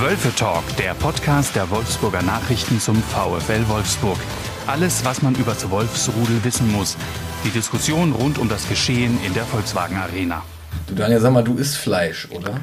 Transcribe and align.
Wölfe 0.00 0.34
Talk, 0.34 0.64
der 0.76 0.92
Podcast 0.94 1.54
der 1.54 1.70
Wolfsburger 1.70 2.22
Nachrichten 2.22 2.80
zum 2.80 2.96
VfL 2.96 3.66
Wolfsburg. 3.68 4.18
Alles, 4.66 5.04
was 5.04 5.22
man 5.22 5.34
über 5.36 5.52
das 5.52 5.70
Wolfsrudel 5.70 6.42
wissen 6.42 6.70
muss. 6.72 6.96
Die 7.44 7.50
Diskussion 7.50 8.12
rund 8.12 8.38
um 8.38 8.48
das 8.48 8.68
Geschehen 8.68 9.18
in 9.24 9.32
der 9.34 9.44
Volkswagen 9.44 9.96
Arena. 9.96 10.42
Du 10.88 10.94
Daniel, 10.94 11.20
sag 11.20 11.32
mal, 11.32 11.44
du 11.44 11.56
isst 11.56 11.76
Fleisch, 11.76 12.28
oder? 12.30 12.60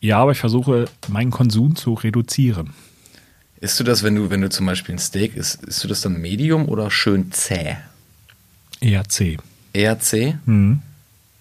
Ja, 0.00 0.18
aber 0.18 0.32
ich 0.32 0.38
versuche, 0.38 0.86
meinen 1.08 1.30
Konsum 1.30 1.76
zu 1.76 1.92
reduzieren. 1.92 2.72
Isst 3.60 3.78
du 3.78 3.84
das, 3.84 4.02
wenn 4.02 4.14
du, 4.14 4.30
wenn 4.30 4.40
du 4.40 4.48
zum 4.48 4.64
Beispiel 4.64 4.94
ein 4.94 4.98
Steak 4.98 5.36
isst, 5.36 5.62
isst 5.64 5.84
du 5.84 5.88
das 5.88 6.00
dann 6.00 6.20
Medium 6.20 6.68
oder 6.68 6.90
schön 6.90 7.32
zäh? 7.32 7.76
Eher 8.80 9.06
C. 9.08 9.36
Eher 9.72 9.98
zäh? 9.98 10.36
Mhm. 10.46 10.80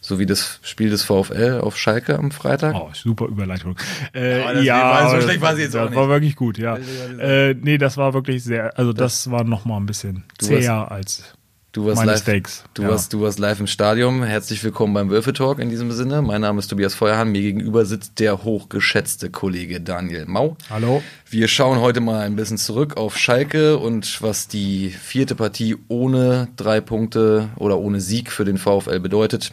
So 0.08 0.20
wie 0.20 0.28
das 0.28 0.60
Spiel 0.62 0.92
des 0.92 1.02
VfL 1.02 1.62
auf 1.64 1.78
Schalke 1.80 2.20
am 2.20 2.30
Freitag? 2.30 2.76
Oh, 2.76 2.90
super 2.94 3.26
Überleitung. 3.26 3.76
Äh, 4.14 4.40
das 4.54 4.68
war- 4.68 5.10
so 5.10 5.22
schlecht 5.22 5.42
war 5.42 5.56
sie 5.56 5.64
jetzt 5.64 5.74
das 5.74 5.82
auch 5.82 5.90
nicht. 5.90 5.98
war 5.98 6.10
wirklich 6.10 6.36
gut, 6.36 6.60
ja. 6.60 6.78
Das 6.78 6.86
war 7.18 7.20
Äh, 7.26 7.56
nee, 7.56 7.80
das 7.80 7.98
war 7.98 8.14
wirklich 8.14 8.44
sehr, 8.44 8.78
also 8.78 8.94
das, 8.94 9.32
war 9.32 9.44
noch 9.44 9.66
mal 9.66 9.78
ein 9.78 9.88
bisschen 9.88 10.24
Du 10.38 10.46
zäher 10.46 10.92
als 10.92 11.24
Du 11.72 11.88
warst 11.88 11.98
meine 11.98 12.12
live, 12.12 12.22
Steaks. 12.22 12.64
Du, 12.76 12.84
ja. 12.84 12.90
warst, 12.90 13.14
du 13.14 13.22
warst 13.22 13.40
live 13.40 13.60
im 13.60 13.66
Stadion. 13.68 14.22
Herzlich 14.24 14.64
willkommen 14.64 14.94
beim 14.94 15.10
Wölfe 15.10 15.34
Talk 15.34 15.58
in 15.60 15.70
diesem 15.70 15.92
Sinne. 15.92 16.22
Mein 16.22 16.40
Name 16.42 16.60
ist 16.60 16.68
Tobias 16.68 16.94
Feuerhahn. 16.94 17.32
Mir 17.32 17.42
gegenüber 17.42 17.84
sitzt 17.86 18.20
der 18.20 18.44
hochgeschätzte 18.46 19.32
Kollege 19.32 19.82
Daniel 19.82 20.26
Mau. 20.28 20.56
Hallo. 20.70 21.02
Wir 21.30 21.48
schauen 21.50 21.80
heute 21.82 22.00
mal 22.00 22.22
ein 22.22 22.36
bisschen 22.38 22.58
zurück 22.58 22.96
auf 22.96 23.18
Schalke 23.18 23.78
und 23.78 24.22
was 24.22 24.48
die 24.48 24.90
vierte 24.92 25.34
Partie 25.36 25.76
ohne 25.88 26.48
drei 26.58 26.80
Punkte 26.80 27.50
oder 27.58 27.80
ohne 27.80 28.00
Sieg 28.00 28.32
für 28.32 28.46
den 28.46 28.58
VfL 28.60 29.00
bedeutet. 29.02 29.52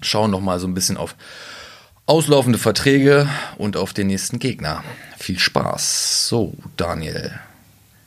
Schauen 0.00 0.30
noch 0.30 0.40
mal 0.40 0.58
so 0.60 0.66
ein 0.66 0.74
bisschen 0.74 0.96
auf 0.96 1.16
auslaufende 2.06 2.58
Verträge 2.58 3.28
und 3.56 3.76
auf 3.76 3.92
den 3.92 4.06
nächsten 4.06 4.38
Gegner. 4.38 4.82
Viel 5.18 5.38
Spaß. 5.38 6.28
So, 6.28 6.54
Daniel, 6.76 7.38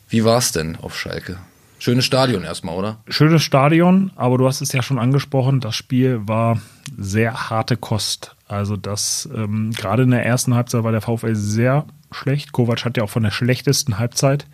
wie 0.09 0.25
war's 0.25 0.51
denn 0.51 0.75
auf 0.75 0.97
Schalke? 0.97 1.37
Schönes 1.79 2.05
Stadion 2.05 2.43
erstmal, 2.43 2.75
oder? 2.75 2.97
Schönes 3.07 3.41
Stadion, 3.43 4.11
aber 4.15 4.37
du 4.37 4.47
hast 4.47 4.61
es 4.61 4.71
ja 4.71 4.83
schon 4.83 4.99
angesprochen, 4.99 5.61
das 5.61 5.75
Spiel 5.75 6.21
war 6.27 6.61
sehr 6.95 7.49
harte 7.49 7.75
Kost. 7.75 8.35
Also 8.47 8.77
das, 8.77 9.27
ähm, 9.33 9.71
gerade 9.71 10.03
in 10.03 10.11
der 10.11 10.25
ersten 10.25 10.53
Halbzeit 10.53 10.83
war 10.83 10.91
der 10.91 11.01
VfL 11.01 11.35
sehr 11.35 11.85
schlecht. 12.11 12.51
Kovac 12.51 12.85
hat 12.85 12.97
ja 12.97 13.03
auch 13.03 13.09
von 13.09 13.23
der 13.23 13.31
schlechtesten 13.31 13.97
Halbzeit 13.97 14.45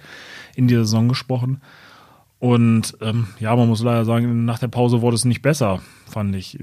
in 0.56 0.68
dieser 0.68 0.86
Saison 0.86 1.10
gesprochen. 1.10 1.62
Und 2.40 2.98
ähm, 3.02 3.28
ja, 3.40 3.56
man 3.56 3.68
muss 3.68 3.82
leider 3.82 4.06
sagen, 4.06 4.46
nach 4.46 4.60
der 4.60 4.68
Pause 4.68 5.02
wurde 5.02 5.16
es 5.16 5.26
nicht 5.26 5.42
besser, 5.42 5.82
fand 6.10 6.36
ich. 6.36 6.58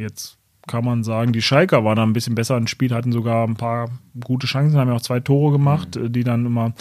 Jetzt 0.00 0.38
kann 0.66 0.84
man 0.84 1.04
sagen, 1.04 1.32
die 1.32 1.42
Schalker 1.42 1.84
waren 1.84 1.96
da 1.96 2.02
ein 2.02 2.12
bisschen 2.12 2.34
besser 2.34 2.56
ins 2.56 2.70
Spiel, 2.70 2.94
hatten 2.94 3.12
sogar 3.12 3.46
ein 3.46 3.56
paar 3.56 3.90
gute 4.22 4.46
Chancen, 4.46 4.78
haben 4.78 4.88
ja 4.88 4.94
auch 4.94 5.00
zwei 5.00 5.20
Tore 5.20 5.52
gemacht, 5.52 5.96
äh, 5.96 6.10
die 6.10 6.24
dann 6.24 6.46
immer 6.46 6.72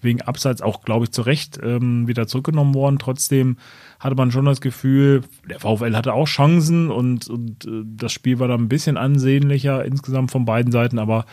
wegen 0.00 0.22
Abseits 0.22 0.62
auch, 0.62 0.82
glaube 0.82 1.04
ich, 1.04 1.12
zu 1.12 1.22
Recht 1.22 1.58
ähm, 1.62 2.06
wieder 2.06 2.26
zurückgenommen 2.26 2.74
wurden. 2.74 2.98
Trotzdem 2.98 3.56
hatte 3.98 4.16
man 4.16 4.30
schon 4.30 4.44
das 4.44 4.60
Gefühl, 4.60 5.22
der 5.48 5.60
VfL 5.60 5.96
hatte 5.96 6.12
auch 6.12 6.26
Chancen 6.26 6.90
und, 6.90 7.28
und 7.28 7.64
äh, 7.64 7.82
das 7.84 8.12
Spiel 8.12 8.38
war 8.38 8.48
dann 8.48 8.62
ein 8.62 8.68
bisschen 8.68 8.96
ansehnlicher 8.96 9.84
insgesamt 9.84 10.30
von 10.30 10.44
beiden 10.44 10.72
Seiten, 10.72 10.98
aber 10.98 11.24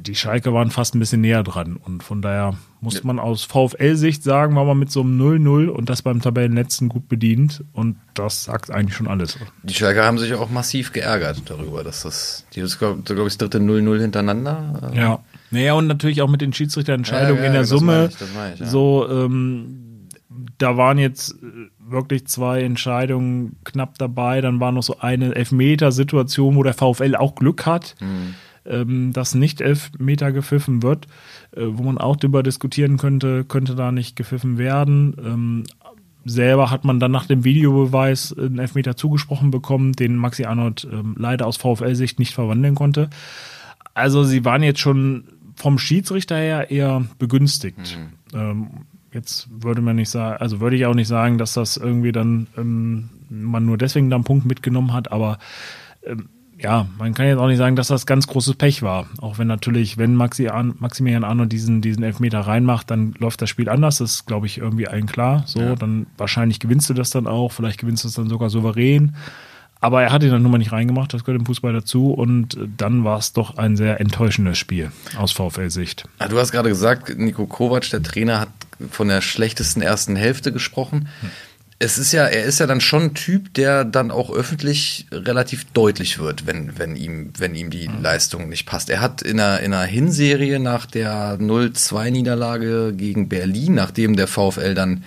die 0.00 0.14
Schalke 0.14 0.52
waren 0.54 0.70
fast 0.70 0.94
ein 0.94 0.98
bisschen 0.98 1.20
näher 1.20 1.42
dran. 1.42 1.76
Und 1.76 2.02
von 2.02 2.22
daher 2.22 2.54
muss 2.80 3.04
man 3.04 3.18
aus 3.18 3.44
VfL-Sicht 3.44 4.22
sagen, 4.22 4.56
war 4.56 4.64
man 4.64 4.78
mit 4.78 4.90
so 4.90 5.02
einem 5.02 5.20
0-0 5.20 5.68
und 5.68 5.90
das 5.90 6.02
beim 6.02 6.20
Tabellenletzten 6.22 6.88
gut 6.88 7.08
bedient. 7.08 7.62
Und 7.72 7.96
das 8.14 8.44
sagt 8.44 8.70
eigentlich 8.70 8.96
schon 8.96 9.08
alles. 9.08 9.38
Die 9.62 9.74
Schalker 9.74 10.04
haben 10.04 10.18
sich 10.18 10.32
auch 10.34 10.48
massiv 10.50 10.92
geärgert 10.92 11.42
darüber, 11.46 11.84
dass 11.84 12.02
das, 12.02 12.46
die 12.54 12.60
das 12.60 12.78
glaube 12.78 13.02
glaub 13.02 13.18
ich, 13.26 13.36
das 13.36 13.50
dritte 13.50 13.58
0-0 13.58 14.00
hintereinander. 14.00 14.90
äh, 14.94 14.98
Ja. 14.98 15.18
Naja, 15.50 15.74
und 15.74 15.86
natürlich 15.88 16.22
auch 16.22 16.30
mit 16.30 16.40
den 16.40 16.52
Schiedsrichterentscheidungen 16.52 17.36
Ja, 17.36 17.42
ja, 17.42 17.46
in 17.48 17.52
der 17.54 17.64
Summe. 17.64 18.08
ich, 18.10 18.16
ich, 18.54 18.60
ja. 18.60 18.66
So, 18.66 19.06
ähm, 19.10 20.08
da 20.58 20.76
waren 20.76 20.96
jetzt 20.98 21.32
äh, 21.32 21.36
wirklich 21.90 22.26
zwei 22.28 22.62
Entscheidungen 22.62 23.56
knapp 23.64 23.98
dabei. 23.98 24.40
Dann 24.40 24.60
war 24.60 24.70
noch 24.72 24.82
so 24.84 24.98
eine 25.00 25.34
Elfmeter-Situation, 25.34 26.54
wo 26.56 26.62
der 26.62 26.74
VfL 26.74 27.16
auch 27.16 27.34
Glück 27.34 27.66
hat, 27.66 27.96
Mhm. 28.00 28.34
Ähm, 28.70 29.12
dass 29.12 29.34
nicht 29.34 29.60
Elfmeter 29.60 30.32
gepfiffen 30.32 30.82
wird, 30.82 31.06
äh, 31.52 31.62
wo 31.64 31.82
man 31.82 31.98
auch 31.98 32.16
darüber 32.16 32.42
diskutieren 32.42 32.96
könnte, 32.96 33.44
könnte 33.44 33.74
da 33.74 33.92
nicht 33.92 34.16
gepfiffen 34.16 34.58
werden. 34.58 35.16
Ähm, 35.24 35.64
selber 36.24 36.70
hat 36.70 36.84
man 36.84 37.00
dann 37.00 37.10
nach 37.10 37.26
dem 37.26 37.44
Videobeweis 37.44 38.36
einen 38.36 38.58
Elfmeter 38.58 38.96
zugesprochen 38.96 39.50
bekommen, 39.50 39.92
den 39.92 40.16
Maxi 40.16 40.44
Arnold 40.44 40.86
ähm, 40.90 41.16
leider 41.18 41.46
aus 41.46 41.56
VfL-Sicht 41.56 42.18
nicht 42.18 42.34
verwandeln 42.34 42.74
konnte. 42.74 43.10
Also 43.94 44.24
sie 44.24 44.44
waren 44.44 44.62
jetzt 44.62 44.80
schon 44.80 45.24
vom 45.56 45.78
Schiedsrichter 45.78 46.36
her 46.36 46.70
eher 46.70 47.04
begünstigt. 47.18 47.98
Ähm, 48.34 48.68
jetzt 49.12 49.48
würde 49.50 49.82
man 49.82 49.96
nicht 49.96 50.10
sagen, 50.10 50.40
also 50.40 50.60
würde 50.60 50.76
ich 50.76 50.86
auch 50.86 50.94
nicht 50.94 51.08
sagen, 51.08 51.38
dass 51.38 51.54
das 51.54 51.76
irgendwie 51.76 52.12
dann 52.12 52.46
ähm, 52.56 53.10
man 53.28 53.64
nur 53.64 53.78
deswegen 53.78 54.10
dann 54.10 54.18
einen 54.18 54.24
Punkt 54.24 54.46
mitgenommen 54.46 54.92
hat, 54.92 55.12
aber 55.12 55.38
ähm, 56.04 56.28
ja, 56.62 56.86
man 56.98 57.14
kann 57.14 57.26
jetzt 57.26 57.38
auch 57.38 57.46
nicht 57.46 57.58
sagen, 57.58 57.76
dass 57.76 57.88
das 57.88 58.06
ganz 58.06 58.26
großes 58.26 58.54
Pech 58.56 58.82
war. 58.82 59.06
Auch 59.20 59.38
wenn 59.38 59.46
natürlich, 59.46 59.98
wenn 59.98 60.14
Maxi 60.14 60.48
Arn, 60.48 60.74
Maximilian 60.78 61.24
Arnold 61.24 61.50
diesen, 61.52 61.80
diesen 61.80 62.02
Elfmeter 62.02 62.40
reinmacht, 62.40 62.90
dann 62.90 63.14
läuft 63.18 63.40
das 63.40 63.48
Spiel 63.48 63.68
anders. 63.68 63.98
Das 63.98 64.12
ist, 64.12 64.26
glaube 64.26 64.46
ich, 64.46 64.58
irgendwie 64.58 64.86
allen 64.86 65.06
klar. 65.06 65.44
So, 65.46 65.74
dann 65.74 66.06
wahrscheinlich 66.18 66.60
gewinnst 66.60 66.90
du 66.90 66.94
das 66.94 67.10
dann 67.10 67.26
auch, 67.26 67.52
vielleicht 67.52 67.80
gewinnst 67.80 68.04
du 68.04 68.08
es 68.08 68.14
dann 68.14 68.28
sogar 68.28 68.50
souverän. 68.50 69.16
Aber 69.82 70.02
er 70.02 70.12
hat 70.12 70.22
ihn 70.22 70.30
dann 70.30 70.42
nun 70.42 70.52
mal 70.52 70.58
nicht 70.58 70.72
reingemacht, 70.72 71.14
das 71.14 71.24
gehört 71.24 71.40
im 71.40 71.46
Fußball 71.46 71.72
dazu. 71.72 72.12
Und 72.12 72.58
dann 72.76 73.04
war 73.04 73.18
es 73.18 73.32
doch 73.32 73.56
ein 73.56 73.76
sehr 73.76 73.98
enttäuschendes 74.00 74.58
Spiel 74.58 74.92
aus 75.16 75.32
VfL-Sicht. 75.32 76.04
Ah, 76.18 76.28
Du 76.28 76.38
hast 76.38 76.52
gerade 76.52 76.68
gesagt, 76.68 77.18
Nico 77.18 77.46
Kovac, 77.46 77.88
der 77.88 78.02
Trainer, 78.02 78.40
hat 78.40 78.50
von 78.90 79.08
der 79.08 79.22
schlechtesten 79.22 79.80
ersten 79.80 80.16
Hälfte 80.16 80.52
gesprochen. 80.52 81.08
Es 81.82 81.96
ist 81.96 82.12
ja, 82.12 82.26
er 82.26 82.44
ist 82.44 82.60
ja 82.60 82.66
dann 82.66 82.82
schon 82.82 83.04
ein 83.04 83.14
Typ, 83.14 83.54
der 83.54 83.86
dann 83.86 84.10
auch 84.10 84.30
öffentlich 84.30 85.06
relativ 85.10 85.64
deutlich 85.72 86.18
wird, 86.18 86.46
wenn, 86.46 86.78
wenn 86.78 86.94
ihm, 86.94 87.32
wenn 87.38 87.54
ihm 87.54 87.70
die 87.70 87.88
Leistung 88.02 88.50
nicht 88.50 88.66
passt. 88.66 88.90
Er 88.90 89.00
hat 89.00 89.22
in 89.22 89.40
einer, 89.40 89.60
in 89.60 89.72
einer 89.72 89.86
Hinserie 89.86 90.60
nach 90.60 90.84
der 90.84 91.38
0-2-Niederlage 91.40 92.92
gegen 92.94 93.30
Berlin, 93.30 93.76
nachdem 93.76 94.14
der 94.14 94.26
VfL 94.26 94.74
dann 94.74 95.04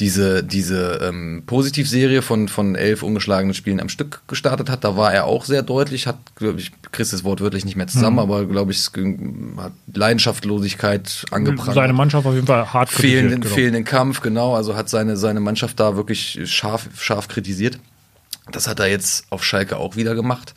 diese, 0.00 0.42
diese 0.42 0.98
ähm, 1.02 1.42
Positivserie 1.46 2.22
von, 2.22 2.48
von 2.48 2.74
elf 2.74 3.02
ungeschlagenen 3.02 3.54
Spielen 3.54 3.80
am 3.80 3.90
Stück 3.90 4.22
gestartet 4.26 4.70
hat, 4.70 4.82
da 4.82 4.96
war 4.96 5.12
er 5.12 5.26
auch 5.26 5.44
sehr 5.44 5.62
deutlich, 5.62 6.06
hat, 6.06 6.16
glaube 6.36 6.58
ich, 6.58 6.72
kriegst 6.90 7.12
das 7.12 7.22
Wort 7.22 7.40
wirklich 7.40 7.66
nicht 7.66 7.76
mehr 7.76 7.86
zusammen, 7.86 8.18
aber 8.18 8.46
glaube 8.46 8.72
ich, 8.72 8.78
es 8.78 8.92
ging- 8.92 9.54
hat 9.58 9.72
Leidenschaftlosigkeit 9.94 11.24
angeprangert 11.30 11.74
Seine 11.74 11.92
Mannschaft 11.92 12.26
auf 12.26 12.34
jeden 12.34 12.46
Fall 12.46 12.72
hart 12.72 12.88
fehlenden, 12.88 13.42
genau. 13.42 13.54
fehlenden 13.54 13.84
Kampf, 13.84 14.22
genau, 14.22 14.54
also 14.54 14.74
hat 14.74 14.88
seine, 14.88 15.16
seine 15.16 15.40
Mannschaft 15.40 15.78
da 15.78 15.96
wirklich 15.96 16.40
scharf, 16.44 16.88
scharf 16.98 17.28
kritisiert. 17.28 17.78
Das 18.50 18.66
hat 18.66 18.80
er 18.80 18.86
jetzt 18.86 19.26
auf 19.30 19.44
Schalke 19.44 19.76
auch 19.76 19.96
wieder 19.96 20.14
gemacht. 20.14 20.54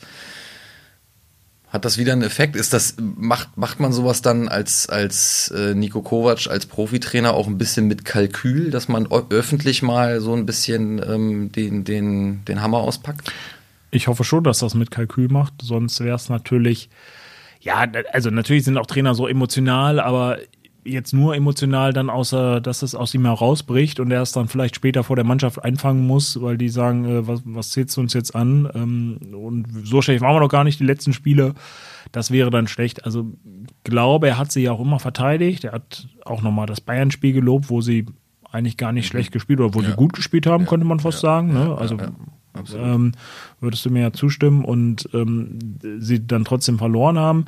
Hat 1.74 1.84
das 1.84 1.98
wieder 1.98 2.12
einen 2.12 2.22
Effekt? 2.22 2.54
Ist 2.54 2.72
das, 2.72 2.94
macht, 3.00 3.58
macht 3.58 3.80
man 3.80 3.92
sowas 3.92 4.22
dann 4.22 4.46
als, 4.46 4.88
als 4.88 5.48
äh, 5.48 5.74
Nico 5.74 6.02
Kovac, 6.02 6.46
als 6.46 6.66
Profitrainer 6.66 7.34
auch 7.34 7.48
ein 7.48 7.58
bisschen 7.58 7.88
mit 7.88 8.04
Kalkül, 8.04 8.70
dass 8.70 8.86
man 8.86 9.08
öffentlich 9.10 9.82
mal 9.82 10.20
so 10.20 10.34
ein 10.36 10.46
bisschen 10.46 11.02
ähm, 11.04 11.50
den, 11.50 11.82
den, 11.82 12.44
den 12.44 12.62
Hammer 12.62 12.78
auspackt? 12.78 13.32
Ich 13.90 14.06
hoffe 14.06 14.22
schon, 14.22 14.44
dass 14.44 14.60
das 14.60 14.74
mit 14.74 14.92
Kalkül 14.92 15.26
macht, 15.26 15.54
sonst 15.62 15.98
wäre 15.98 16.14
es 16.14 16.28
natürlich, 16.28 16.90
ja, 17.60 17.84
also 18.12 18.30
natürlich 18.30 18.62
sind 18.62 18.78
auch 18.78 18.86
Trainer 18.86 19.16
so 19.16 19.26
emotional, 19.26 19.98
aber 19.98 20.38
jetzt 20.84 21.12
nur 21.12 21.34
emotional 21.34 21.92
dann 21.92 22.10
außer, 22.10 22.60
dass 22.60 22.82
es 22.82 22.94
aus 22.94 23.14
ihm 23.14 23.24
herausbricht 23.24 24.00
und 24.00 24.10
er 24.10 24.22
es 24.22 24.32
dann 24.32 24.48
vielleicht 24.48 24.76
später 24.76 25.02
vor 25.02 25.16
der 25.16 25.24
Mannschaft 25.24 25.64
einfangen 25.64 26.06
muss, 26.06 26.40
weil 26.40 26.58
die 26.58 26.68
sagen, 26.68 27.04
äh, 27.04 27.26
was, 27.26 27.42
was 27.44 27.70
zählst 27.70 27.96
du 27.96 28.00
uns 28.00 28.12
jetzt 28.12 28.34
an? 28.34 28.68
Ähm, 28.74 29.34
und 29.34 29.66
so 29.84 30.02
schlecht 30.02 30.20
waren 30.20 30.34
wir 30.34 30.40
noch 30.40 30.48
gar 30.48 30.64
nicht 30.64 30.80
die 30.80 30.84
letzten 30.84 31.12
Spiele. 31.12 31.54
Das 32.12 32.30
wäre 32.30 32.50
dann 32.50 32.68
schlecht. 32.68 33.04
Also 33.04 33.32
glaube, 33.82 34.28
er 34.28 34.38
hat 34.38 34.52
sie 34.52 34.62
ja 34.62 34.72
auch 34.72 34.80
immer 34.80 35.00
verteidigt. 35.00 35.64
Er 35.64 35.72
hat 35.72 36.06
auch 36.24 36.42
nochmal 36.42 36.66
das 36.66 36.80
Bayern-Spiel 36.80 37.32
gelobt, 37.32 37.70
wo 37.70 37.80
sie 37.80 38.06
eigentlich 38.50 38.76
gar 38.76 38.92
nicht 38.92 39.06
schlecht 39.06 39.32
gespielt 39.32 39.60
oder 39.60 39.74
wo 39.74 39.82
sie 39.82 39.92
gut 39.92 40.12
gespielt 40.12 40.46
haben, 40.46 40.66
könnte 40.66 40.86
man 40.86 41.00
fast 41.00 41.20
sagen. 41.20 41.52
Ne? 41.52 41.76
Also 41.76 41.96
ähm, 42.76 43.12
würdest 43.60 43.84
du 43.84 43.90
mir 43.90 44.00
ja 44.00 44.12
zustimmen 44.12 44.64
und 44.64 45.08
ähm, 45.12 45.78
sie 45.98 46.24
dann 46.24 46.44
trotzdem 46.44 46.78
verloren 46.78 47.18
haben. 47.18 47.46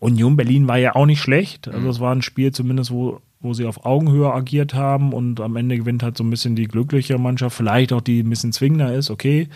Union 0.00 0.36
Berlin 0.36 0.68
war 0.68 0.78
ja 0.78 0.94
auch 0.94 1.06
nicht 1.06 1.20
schlecht. 1.20 1.68
Also 1.68 1.88
es 1.88 2.00
war 2.00 2.14
ein 2.14 2.22
Spiel 2.22 2.52
zumindest, 2.52 2.90
wo, 2.90 3.20
wo 3.40 3.54
sie 3.54 3.66
auf 3.66 3.84
Augenhöhe 3.84 4.32
agiert 4.32 4.74
haben 4.74 5.12
und 5.12 5.40
am 5.40 5.56
Ende 5.56 5.76
gewinnt 5.76 6.02
halt 6.02 6.16
so 6.16 6.24
ein 6.24 6.30
bisschen 6.30 6.56
die 6.56 6.66
glückliche 6.66 7.18
Mannschaft, 7.18 7.56
vielleicht 7.56 7.92
auch 7.92 8.00
die 8.00 8.20
ein 8.20 8.30
bisschen 8.30 8.52
zwingender 8.52 8.94
ist, 8.94 9.10
okay. 9.10 9.48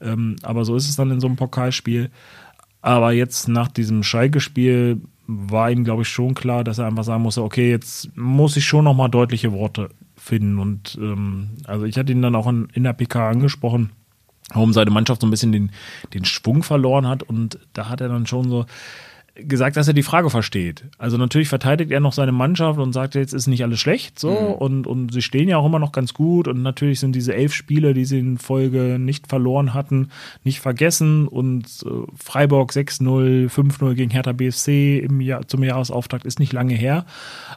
Ähm, 0.00 0.36
aber 0.42 0.64
so 0.64 0.76
ist 0.76 0.88
es 0.88 0.96
dann 0.96 1.10
in 1.10 1.20
so 1.20 1.26
einem 1.26 1.36
Pokalspiel. 1.36 2.10
Aber 2.82 3.12
jetzt 3.12 3.48
nach 3.48 3.68
diesem 3.68 4.02
Schalke-Spiel 4.02 5.00
war 5.26 5.70
ihm, 5.70 5.84
glaube 5.84 6.02
ich, 6.02 6.08
schon 6.08 6.34
klar, 6.34 6.62
dass 6.62 6.78
er 6.78 6.86
einfach 6.86 7.04
sagen 7.04 7.22
musste, 7.22 7.42
okay, 7.42 7.70
jetzt 7.70 8.16
muss 8.16 8.56
ich 8.56 8.64
schon 8.64 8.84
nochmal 8.84 9.10
deutliche 9.10 9.52
Worte 9.52 9.90
finden. 10.16 10.58
Und 10.58 10.96
ähm, 11.00 11.50
also 11.64 11.84
ich 11.84 11.98
hatte 11.98 12.12
ihn 12.12 12.22
dann 12.22 12.36
auch 12.36 12.46
in, 12.46 12.68
in 12.74 12.84
der 12.84 12.92
PK 12.92 13.30
angesprochen, 13.30 13.90
warum 14.52 14.72
seine 14.72 14.90
Mannschaft 14.90 15.20
so 15.20 15.26
ein 15.26 15.30
bisschen 15.30 15.52
den, 15.52 15.72
den 16.14 16.24
Schwung 16.24 16.62
verloren 16.62 17.08
hat. 17.08 17.22
Und 17.22 17.58
da 17.72 17.88
hat 17.88 18.00
er 18.00 18.08
dann 18.08 18.26
schon 18.26 18.48
so, 18.48 18.66
gesagt, 19.36 19.76
dass 19.76 19.88
er 19.88 19.94
die 19.94 20.02
Frage 20.02 20.30
versteht. 20.30 20.84
Also 20.98 21.16
natürlich 21.16 21.48
verteidigt 21.48 21.90
er 21.90 22.00
noch 22.00 22.12
seine 22.12 22.32
Mannschaft 22.32 22.78
und 22.78 22.92
sagt, 22.92 23.14
jetzt 23.14 23.34
ist 23.34 23.46
nicht 23.46 23.62
alles 23.62 23.80
schlecht 23.80 24.18
so. 24.18 24.30
Mhm. 24.30 24.52
und, 24.54 24.86
und 24.86 25.12
sie 25.12 25.22
stehen 25.22 25.48
ja 25.48 25.58
auch 25.58 25.66
immer 25.66 25.78
noch 25.78 25.92
ganz 25.92 26.14
gut. 26.14 26.48
Und 26.48 26.62
natürlich 26.62 27.00
sind 27.00 27.14
diese 27.14 27.34
elf 27.34 27.52
Spiele, 27.52 27.94
die 27.94 28.04
sie 28.04 28.18
in 28.18 28.38
Folge 28.38 28.98
nicht 28.98 29.28
verloren 29.28 29.74
hatten, 29.74 30.08
nicht 30.44 30.60
vergessen. 30.60 31.28
Und 31.28 31.66
äh, 31.84 31.88
Freiburg 32.16 32.72
6-0, 32.72 33.50
5-0 33.50 33.94
gegen 33.94 34.10
Hertha 34.10 34.32
BSC 34.32 34.98
im 34.98 35.20
Jahr, 35.20 35.46
zum 35.46 35.62
Jahresauftakt 35.62 36.24
ist 36.24 36.38
nicht 36.38 36.52
lange 36.52 36.74
her, 36.74 37.04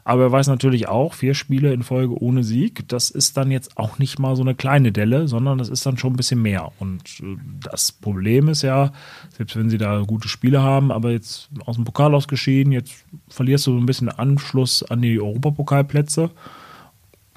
aber 0.03 0.23
er 0.23 0.31
weiß 0.31 0.47
natürlich 0.47 0.87
auch, 0.87 1.13
vier 1.13 1.33
Spiele 1.33 1.73
in 1.73 1.83
Folge 1.83 2.21
ohne 2.21 2.43
Sieg, 2.43 2.87
das 2.87 3.09
ist 3.09 3.37
dann 3.37 3.51
jetzt 3.51 3.77
auch 3.77 3.99
nicht 3.99 4.19
mal 4.19 4.35
so 4.35 4.41
eine 4.41 4.55
kleine 4.55 4.91
Delle, 4.91 5.27
sondern 5.27 5.57
das 5.57 5.69
ist 5.69 5.85
dann 5.85 5.97
schon 5.97 6.13
ein 6.13 6.17
bisschen 6.17 6.41
mehr. 6.41 6.71
Und 6.79 7.03
äh, 7.21 7.37
das 7.69 7.91
Problem 7.91 8.49
ist 8.49 8.61
ja, 8.61 8.91
selbst 9.39 9.56
wenn 9.56 9.69
sie 9.69 9.77
da 9.77 10.01
gute 10.01 10.27
Spiele 10.27 10.62
haben, 10.62 10.91
aber 10.91 11.12
jetzt 11.12 11.47
aus 11.65 11.77
dem 11.77 11.86
Pokal 11.86 12.13
ausgeschieden. 12.13 12.74
Jetzt 12.74 13.06
verlierst 13.30 13.68
du 13.68 13.71
so 13.71 13.77
ein 13.77 13.86
bisschen 13.86 14.09
Anschluss 14.09 14.83
an 14.83 15.01
die 15.01 15.18
Europapokalplätze. 15.18 16.30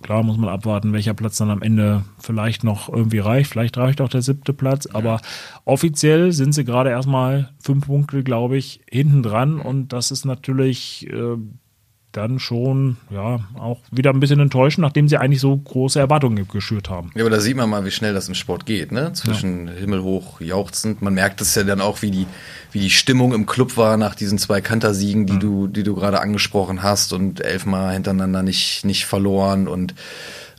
Klar 0.02 0.24
muss 0.24 0.36
man 0.36 0.48
abwarten, 0.48 0.92
welcher 0.92 1.14
Platz 1.14 1.36
dann 1.36 1.50
am 1.50 1.62
Ende 1.62 2.02
vielleicht 2.18 2.64
noch 2.64 2.88
irgendwie 2.88 3.20
reicht. 3.20 3.52
Vielleicht 3.52 3.78
reicht 3.78 4.00
auch 4.00 4.08
der 4.08 4.22
siebte 4.22 4.52
Platz. 4.52 4.86
Aber 4.86 5.20
offiziell 5.64 6.32
sind 6.32 6.54
sie 6.54 6.64
gerade 6.64 6.90
erstmal 6.90 7.50
fünf 7.60 7.86
Punkte, 7.86 8.24
glaube 8.24 8.56
ich, 8.56 8.80
hinten 8.90 9.22
dran. 9.22 9.60
Und 9.60 9.92
das 9.92 10.10
ist 10.10 10.24
natürlich 10.24 11.06
äh, 11.08 11.36
dann 12.12 12.38
schon 12.38 12.96
ja 13.10 13.40
auch 13.58 13.80
wieder 13.90 14.10
ein 14.10 14.20
bisschen 14.20 14.40
enttäuschend, 14.40 14.82
nachdem 14.82 15.08
sie 15.08 15.16
eigentlich 15.16 15.40
so 15.40 15.56
große 15.56 15.98
Erwartungen 15.98 16.46
geschürt 16.48 16.90
haben. 16.90 17.10
Ja, 17.14 17.22
aber 17.22 17.30
da 17.30 17.40
sieht 17.40 17.56
man 17.56 17.68
mal, 17.68 17.84
wie 17.84 17.90
schnell 17.90 18.14
das 18.14 18.28
im 18.28 18.34
Sport 18.34 18.66
geht, 18.66 18.92
ne? 18.92 19.12
Zwischen 19.14 19.66
ja. 19.66 19.72
himmelhoch 19.74 20.40
jauchzend. 20.40 21.02
Man 21.02 21.14
merkt 21.14 21.40
es 21.40 21.54
ja 21.54 21.64
dann 21.64 21.80
auch, 21.80 22.02
wie 22.02 22.10
die, 22.10 22.26
wie 22.70 22.80
die 22.80 22.90
Stimmung 22.90 23.32
im 23.32 23.46
Club 23.46 23.76
war 23.76 23.96
nach 23.96 24.14
diesen 24.14 24.38
zwei 24.38 24.60
Kantersiegen, 24.60 25.26
die 25.26 25.34
mhm. 25.34 25.40
du, 25.40 25.66
die 25.66 25.82
du 25.82 25.94
gerade 25.94 26.20
angesprochen 26.20 26.82
hast 26.82 27.12
und 27.12 27.40
elfmal 27.40 27.94
hintereinander 27.94 28.42
nicht, 28.42 28.84
nicht 28.84 29.06
verloren 29.06 29.68
und 29.68 29.94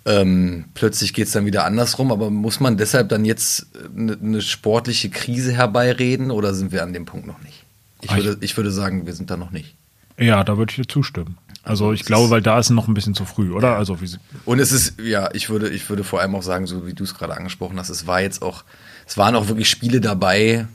ähm, 0.06 0.66
plötzlich 0.74 1.14
geht 1.14 1.28
es 1.28 1.34
dann 1.34 1.46
wieder 1.46 1.64
andersrum, 1.64 2.12
aber 2.12 2.30
muss 2.30 2.60
man 2.60 2.76
deshalb 2.76 3.08
dann 3.10 3.24
jetzt 3.24 3.68
eine 3.96 4.18
ne 4.20 4.42
sportliche 4.42 5.10
Krise 5.10 5.54
herbeireden 5.54 6.30
oder 6.30 6.54
sind 6.54 6.74
wir 6.74 6.84
an 6.84 6.92
dem 6.92 7.06
Punkt 7.06 7.26
noch 7.26 7.42
nicht? 7.42 7.64
Ich 8.02 8.14
würde, 8.14 8.38
ich 8.42 8.58
würde 8.58 8.72
sagen, 8.72 9.06
wir 9.06 9.14
sind 9.14 9.32
da 9.32 9.38
noch 9.38 9.52
nicht. 9.52 9.76
Ja, 10.18 10.44
da 10.44 10.58
würde 10.58 10.72
ich 10.72 10.76
dir 10.76 10.88
zustimmen. 10.88 11.38
Also 11.64 11.94
ich 11.94 12.04
glaube, 12.04 12.30
weil 12.30 12.42
da 12.42 12.60
ist 12.60 12.70
noch 12.70 12.90
ein 12.90 12.94
bisschen 12.94 13.16
zu 13.16 13.24
früh, 13.24 13.54
oder? 13.54 13.78
Also 13.78 14.02
wie 14.02 14.10
und 14.44 14.60
es 14.60 14.74
ist 14.74 15.00
ja, 15.00 15.30
ich 15.34 15.50
würde, 15.50 15.70
ich 15.70 15.90
würde 15.90 16.04
vor 16.04 16.20
allem 16.20 16.36
auch 16.36 16.44
sagen, 16.44 16.68
so 16.68 16.86
wie 16.86 16.94
du 16.94 17.06
es 17.06 17.16
gerade 17.16 17.38
angesprochen 17.38 17.80
hast, 17.80 17.90
es 17.90 18.06
war 18.06 18.22
jetzt 18.22 18.42
auch, 18.42 18.66
es 19.08 19.18
waren 19.18 19.36
auch 19.36 19.48
wirklich 19.48 19.70
Spiele 19.70 20.02
dabei, 20.02 20.68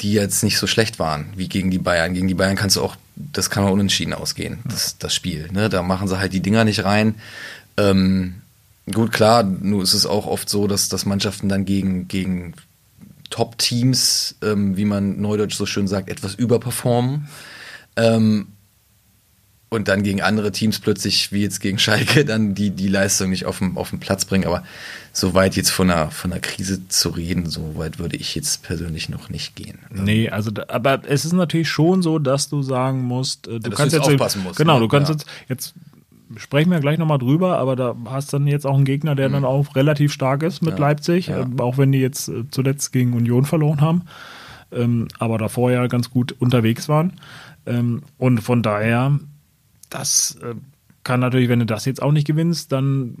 die 0.00 0.14
jetzt 0.14 0.42
nicht 0.42 0.56
so 0.56 0.66
schlecht 0.66 0.98
waren 0.98 1.26
wie 1.36 1.48
gegen 1.48 1.70
die 1.70 1.78
Bayern. 1.78 2.14
Gegen 2.14 2.26
die 2.26 2.34
Bayern 2.34 2.56
kannst 2.56 2.76
du 2.76 2.82
auch, 2.82 2.96
das 3.16 3.50
kann 3.50 3.64
auch 3.64 3.72
unentschieden 3.72 4.14
ausgehen, 4.14 4.60
das, 4.64 4.96
das 4.96 5.14
Spiel. 5.14 5.48
Ne? 5.52 5.68
Da 5.68 5.82
machen 5.82 6.08
sie 6.08 6.18
halt 6.18 6.32
die 6.32 6.40
Dinger 6.40 6.64
nicht 6.64 6.84
rein. 6.84 7.16
Ähm, 7.76 8.36
gut, 8.90 9.12
klar, 9.12 9.42
nur 9.42 9.82
ist 9.82 9.92
es 9.92 10.06
auch 10.06 10.26
oft 10.26 10.48
so, 10.48 10.68
dass, 10.68 10.88
dass 10.88 11.04
Mannschaften 11.04 11.50
dann 11.50 11.66
gegen, 11.66 12.08
gegen 12.08 12.54
Top-Teams, 13.28 14.36
ähm, 14.42 14.78
wie 14.78 14.86
man 14.86 15.20
neudeutsch 15.20 15.54
so 15.54 15.66
schön 15.66 15.86
sagt, 15.86 16.08
etwas 16.08 16.34
überperformen. 16.34 17.28
Ähm, 17.96 18.48
und 19.72 19.86
dann 19.86 20.02
gegen 20.02 20.20
andere 20.20 20.50
Teams 20.50 20.80
plötzlich, 20.80 21.30
wie 21.30 21.42
jetzt 21.42 21.60
gegen 21.60 21.78
Schalke, 21.78 22.24
dann 22.24 22.54
die, 22.54 22.70
die 22.70 22.88
Leistung 22.88 23.30
nicht 23.30 23.46
auf 23.46 23.58
den, 23.58 23.76
auf 23.76 23.90
den 23.90 24.00
Platz 24.00 24.24
bringen. 24.24 24.46
Aber 24.46 24.64
so 25.12 25.32
weit 25.34 25.54
jetzt 25.54 25.70
von 25.70 25.90
einer, 25.90 26.10
von 26.10 26.32
einer 26.32 26.40
Krise 26.40 26.88
zu 26.88 27.10
reden, 27.10 27.46
so 27.46 27.76
weit 27.76 28.00
würde 28.00 28.16
ich 28.16 28.34
jetzt 28.34 28.64
persönlich 28.64 29.08
noch 29.08 29.28
nicht 29.28 29.54
gehen. 29.54 29.78
Nee, 29.90 30.28
also, 30.28 30.50
aber 30.66 31.02
es 31.06 31.24
ist 31.24 31.32
natürlich 31.32 31.68
schon 31.68 32.02
so, 32.02 32.18
dass 32.18 32.48
du 32.48 32.62
sagen 32.62 33.02
musst, 33.02 33.46
äh, 33.46 33.60
du 33.60 33.70
ja, 33.70 33.76
kannst 33.76 33.94
jetzt 33.94 34.08
aufpassen 34.08 34.42
musst. 34.42 34.56
Genau, 34.56 34.74
ne? 34.74 34.80
du 34.80 34.88
kannst 34.88 35.08
ja. 35.08 35.14
jetzt, 35.14 35.26
jetzt 35.48 35.74
sprechen 36.36 36.70
wir 36.70 36.80
gleich 36.80 36.98
nochmal 36.98 37.18
drüber, 37.18 37.58
aber 37.58 37.76
da 37.76 37.94
hast 38.06 38.32
du 38.32 38.38
dann 38.38 38.48
jetzt 38.48 38.66
auch 38.66 38.76
einen 38.76 38.84
Gegner, 38.84 39.14
der 39.14 39.28
mhm. 39.28 39.34
dann 39.34 39.44
auch 39.44 39.76
relativ 39.76 40.12
stark 40.12 40.42
ist 40.42 40.62
mit 40.62 40.74
ja, 40.74 40.80
Leipzig, 40.80 41.28
ja. 41.28 41.42
Äh, 41.42 41.46
auch 41.58 41.78
wenn 41.78 41.92
die 41.92 42.00
jetzt 42.00 42.28
äh, 42.28 42.44
zuletzt 42.50 42.92
gegen 42.92 43.12
Union 43.12 43.44
verloren 43.44 43.80
haben, 43.80 44.02
ähm, 44.72 45.06
aber 45.18 45.38
davor 45.38 45.70
ja 45.70 45.86
ganz 45.86 46.10
gut 46.10 46.34
unterwegs 46.38 46.88
waren. 46.88 47.12
Ähm, 47.66 48.02
und 48.18 48.40
von 48.40 48.62
daher 48.62 49.18
das 49.90 50.38
äh, 50.42 50.54
kann 51.04 51.20
natürlich, 51.20 51.48
wenn 51.48 51.58
du 51.58 51.66
das 51.66 51.84
jetzt 51.84 52.02
auch 52.02 52.12
nicht 52.12 52.26
gewinnst, 52.26 52.72
dann 52.72 53.16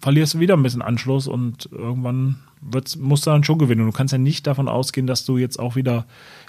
verlierst 0.00 0.34
du 0.34 0.40
wieder 0.40 0.56
ein 0.56 0.62
bisschen 0.62 0.82
Anschluss 0.82 1.26
und 1.26 1.68
irgendwann 1.72 2.36
musst 2.60 3.26
du 3.26 3.30
dann 3.30 3.44
schon 3.44 3.58
gewinnen. 3.58 3.82
Und 3.82 3.88
du 3.88 3.92
kannst 3.92 4.12
ja 4.12 4.18
nicht 4.18 4.46
davon 4.46 4.68
ausgehen, 4.68 5.06
dass 5.06 5.24
du 5.24 5.38
jetzt 5.38 5.58
auch 5.58 5.76
wieder 5.76 6.06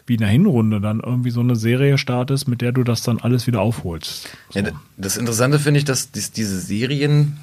wie 0.07 0.13
in 0.15 0.19
der 0.19 0.29
Hinrunde 0.29 0.81
dann 0.81 1.01
irgendwie 1.01 1.29
so 1.29 1.39
eine 1.39 1.55
Serie 1.55 1.97
startest, 1.97 2.47
mit 2.47 2.61
der 2.61 2.71
du 2.71 2.83
das 2.83 3.03
dann 3.03 3.19
alles 3.19 3.45
wieder 3.47 3.61
aufholst. 3.61 4.29
So. 4.49 4.59
Ja, 4.59 4.71
das 4.97 5.17
Interessante 5.17 5.59
finde 5.59 5.79
ich, 5.79 5.85
dass 5.85 6.11
diese 6.11 6.59
Serien 6.59 7.37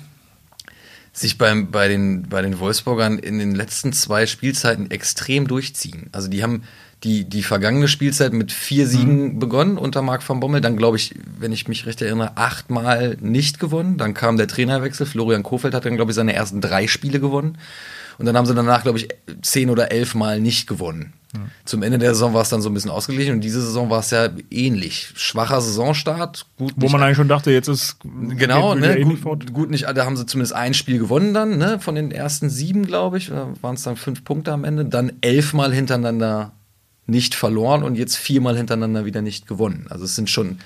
sich 1.12 1.38
beim, 1.38 1.70
bei, 1.70 1.88
den, 1.88 2.28
bei 2.28 2.42
den 2.42 2.58
Wolfsburgern 2.58 3.18
in 3.18 3.38
den 3.38 3.54
letzten 3.54 3.92
zwei 3.92 4.26
Spielzeiten 4.26 4.90
extrem 4.90 5.46
durchziehen. 5.48 6.08
Also 6.12 6.28
die 6.28 6.42
haben 6.42 6.62
die, 7.04 7.25
die 7.25 7.43
vergangene 7.43 7.88
Spielzeit 7.88 8.32
mit 8.32 8.52
vier 8.52 8.87
Siegen 8.87 9.34
mhm. 9.34 9.38
begonnen 9.38 9.78
unter 9.78 10.02
Marc 10.02 10.26
van 10.26 10.40
Bommel. 10.40 10.60
Dann 10.60 10.76
glaube 10.76 10.96
ich, 10.96 11.14
wenn 11.38 11.52
ich 11.52 11.69
mich 11.69 11.87
recht 11.87 12.00
erinnere, 12.02 12.37
achtmal 12.37 13.16
nicht 13.20 13.60
gewonnen. 13.60 13.98
Dann 13.98 14.14
kam 14.14 14.37
der 14.37 14.48
Trainerwechsel. 14.48 15.06
Florian 15.06 15.43
Kofeld 15.43 15.75
hat 15.75 15.84
dann, 15.84 15.96
glaube 15.96 16.10
ich, 16.10 16.16
seine 16.16 16.32
ersten 16.32 16.60
drei 16.60 16.87
Spiele 16.87 17.20
gewonnen. 17.20 17.58
Und 18.19 18.25
dann 18.25 18.37
haben 18.37 18.46
sie 18.46 18.54
danach, 18.54 18.82
glaube 18.82 18.98
ich, 18.98 19.08
zehn 19.43 19.69
oder 19.69 19.93
elf 19.93 20.14
Mal 20.14 20.40
nicht 20.40 20.66
gewonnen. 20.66 21.12
Mhm. 21.34 21.50
Zum 21.66 21.82
Ende 21.82 21.98
der 21.98 22.14
Saison 22.14 22.32
war 22.32 22.43
es 22.43 22.48
dann 22.48 22.62
so 22.62 22.70
ein 22.70 22.75
bisschen 22.75 22.90
ausgeglichen 22.90 23.34
und 23.34 23.40
diese 23.42 23.60
Saison 23.60 23.90
war 23.90 24.00
es 24.00 24.10
ja 24.10 24.31
ähnlich. 24.50 25.12
Schwacher 25.16 25.60
Saisonstart, 25.60 26.46
gut. 26.56 26.72
Wo 26.76 26.88
man 26.88 27.02
eigentlich 27.02 27.16
schon 27.16 27.28
dachte, 27.28 27.50
jetzt 27.50 27.69
ist 27.69 27.99
genau, 28.02 28.75
ne, 28.75 29.00
gut, 29.00 29.52
gut, 29.52 29.70
nicht, 29.70 29.84
da 29.84 30.06
haben 30.06 30.16
sie 30.16 30.25
zumindest 30.25 30.54
ein 30.54 30.72
Spiel 30.72 30.99
gewonnen 30.99 31.34
dann, 31.34 31.58
ne, 31.58 31.78
von 31.78 31.94
den 31.94 32.10
ersten 32.10 32.49
sieben, 32.49 32.87
glaube 32.87 33.19
ich, 33.19 33.31
waren 33.31 33.75
es 33.75 33.82
dann 33.82 33.96
fünf 33.96 34.25
Punkte 34.25 34.52
am 34.52 34.64
Ende, 34.64 34.87
dann 34.87 35.12
elfmal 35.20 35.75
hintereinander 35.75 36.52
nicht 37.06 37.34
verloren 37.34 37.82
und 37.82 37.96
jetzt 37.96 38.16
viermal 38.16 38.56
hintereinander 38.56 39.04
wieder 39.04 39.22
nicht 39.22 39.46
gewonnen. 39.46 39.86
Also 39.90 40.04
es 40.04 40.16
sind 40.16 40.28
schon, 40.28 40.58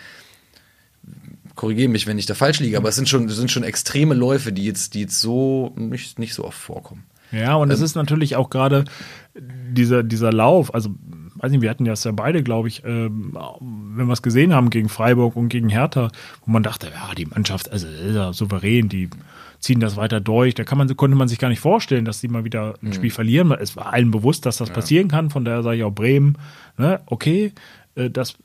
korrigiere 1.54 1.88
mich, 1.88 2.06
wenn 2.06 2.18
ich 2.18 2.26
da 2.26 2.34
falsch 2.34 2.60
liege, 2.60 2.76
aber 2.76 2.88
es 2.88 2.96
sind 2.96 3.08
schon, 3.08 3.26
es 3.26 3.36
sind 3.36 3.50
schon 3.50 3.62
extreme 3.62 4.14
Läufe, 4.14 4.52
die 4.52 4.64
jetzt, 4.64 4.94
die 4.94 5.02
jetzt 5.02 5.20
so 5.20 5.74
nicht, 5.76 6.18
nicht 6.18 6.34
so 6.34 6.44
oft 6.44 6.58
vorkommen. 6.58 7.04
Ja, 7.32 7.54
und 7.56 7.68
ähm, 7.68 7.74
es 7.74 7.80
ist 7.80 7.94
natürlich 7.94 8.36
auch 8.36 8.50
gerade 8.50 8.84
dieser, 9.34 10.02
dieser 10.02 10.32
Lauf, 10.32 10.74
also 10.74 10.90
weiß 11.36 11.50
nicht, 11.52 11.62
wir 11.62 11.70
hatten 11.70 11.84
das 11.84 12.04
ja 12.04 12.12
beide, 12.12 12.42
glaube 12.42 12.68
ich, 12.68 12.82
ähm, 12.84 13.36
wenn 13.60 14.06
wir 14.06 14.12
es 14.12 14.22
gesehen 14.22 14.52
haben 14.52 14.70
gegen 14.70 14.88
Freiburg 14.88 15.36
und 15.36 15.48
gegen 15.48 15.68
Hertha, 15.68 16.10
wo 16.44 16.50
man 16.50 16.62
dachte, 16.62 16.88
ja, 16.88 17.14
die 17.14 17.26
Mannschaft, 17.26 17.70
also 17.70 17.86
ist 17.86 18.14
ja 18.14 18.32
souverän, 18.32 18.88
die 18.88 19.08
ziehen 19.60 19.80
das 19.80 19.96
weiter 19.96 20.20
durch. 20.20 20.54
Da 20.54 20.64
kann 20.64 20.78
man, 20.78 20.94
konnte 20.96 21.16
man 21.16 21.28
sich 21.28 21.38
gar 21.38 21.48
nicht 21.48 21.60
vorstellen, 21.60 22.04
dass 22.04 22.20
die 22.20 22.28
mal 22.28 22.44
wieder 22.44 22.74
ein 22.82 22.88
mhm. 22.88 22.92
Spiel 22.94 23.10
verlieren. 23.10 23.52
Es 23.52 23.76
war 23.76 23.92
allen 23.92 24.10
bewusst, 24.10 24.46
dass 24.46 24.56
das 24.56 24.68
ja. 24.68 24.74
passieren 24.74 25.08
kann. 25.08 25.30
Von 25.30 25.44
daher 25.44 25.62
sage 25.62 25.76
ich 25.78 25.84
auch 25.84 25.92
Bremen, 25.92 26.36
ne, 26.78 27.00
okay, 27.06 27.52
äh, 27.94 28.10
das, 28.10 28.36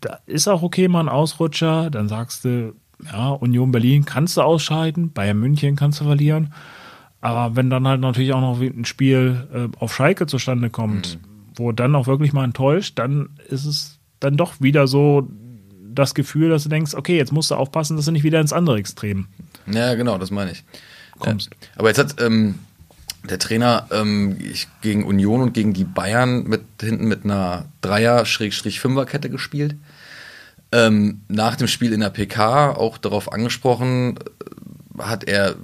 da 0.00 0.18
ist 0.26 0.48
auch 0.48 0.62
okay, 0.62 0.88
mal 0.88 1.00
ein 1.00 1.08
Ausrutscher. 1.08 1.90
Dann 1.90 2.08
sagst 2.08 2.44
du, 2.44 2.74
ja, 3.04 3.30
Union 3.30 3.72
Berlin 3.72 4.04
kannst 4.04 4.36
du 4.36 4.42
ausscheiden, 4.42 5.12
Bayern 5.12 5.40
München 5.40 5.74
kannst 5.74 6.00
du 6.00 6.04
verlieren. 6.04 6.52
Aber 7.20 7.56
wenn 7.56 7.70
dann 7.70 7.86
halt 7.86 8.00
natürlich 8.00 8.32
auch 8.32 8.40
noch 8.40 8.60
ein 8.60 8.84
Spiel 8.84 9.48
äh, 9.54 9.68
auf 9.78 9.94
Schalke 9.94 10.26
zustande 10.26 10.70
kommt, 10.70 11.18
mhm. 11.22 11.28
wo 11.56 11.72
dann 11.72 11.94
auch 11.94 12.06
wirklich 12.06 12.32
mal 12.32 12.44
enttäuscht, 12.44 12.98
dann 12.98 13.30
ist 13.48 13.64
es 13.64 14.00
dann 14.20 14.36
doch 14.36 14.60
wieder 14.60 14.86
so 14.86 15.28
das 15.94 16.14
Gefühl, 16.14 16.50
dass 16.50 16.62
du 16.62 16.68
denkst, 16.68 16.94
okay, 16.94 17.16
jetzt 17.16 17.32
musst 17.32 17.50
du 17.50 17.54
aufpassen, 17.54 17.96
dass 17.96 18.06
du 18.06 18.12
nicht 18.12 18.24
wieder 18.24 18.40
ins 18.40 18.52
andere 18.52 18.78
Extrem 18.78 19.26
ja, 19.66 19.94
genau, 19.94 20.18
das 20.18 20.30
meine 20.30 20.52
ich. 20.52 20.64
Kommst. 21.18 21.50
Ja. 21.50 21.68
Aber 21.76 21.88
jetzt 21.88 21.98
hat 21.98 22.20
ähm, 22.20 22.58
der 23.28 23.38
Trainer 23.38 23.86
ähm, 23.90 24.38
gegen 24.80 25.04
Union 25.04 25.40
und 25.40 25.54
gegen 25.54 25.72
die 25.72 25.84
Bayern 25.84 26.44
mit 26.44 26.62
hinten 26.80 27.06
mit 27.06 27.24
einer 27.24 27.66
Dreier-Fünfer-Kette 27.80 29.30
gespielt. 29.30 29.76
Ähm, 30.72 31.20
nach 31.28 31.56
dem 31.56 31.68
Spiel 31.68 31.92
in 31.92 32.00
der 32.00 32.10
PK 32.10 32.70
auch 32.70 32.98
darauf 32.98 33.32
angesprochen, 33.32 34.16
äh, 34.16 35.02
hat 35.02 35.24
er 35.24 35.54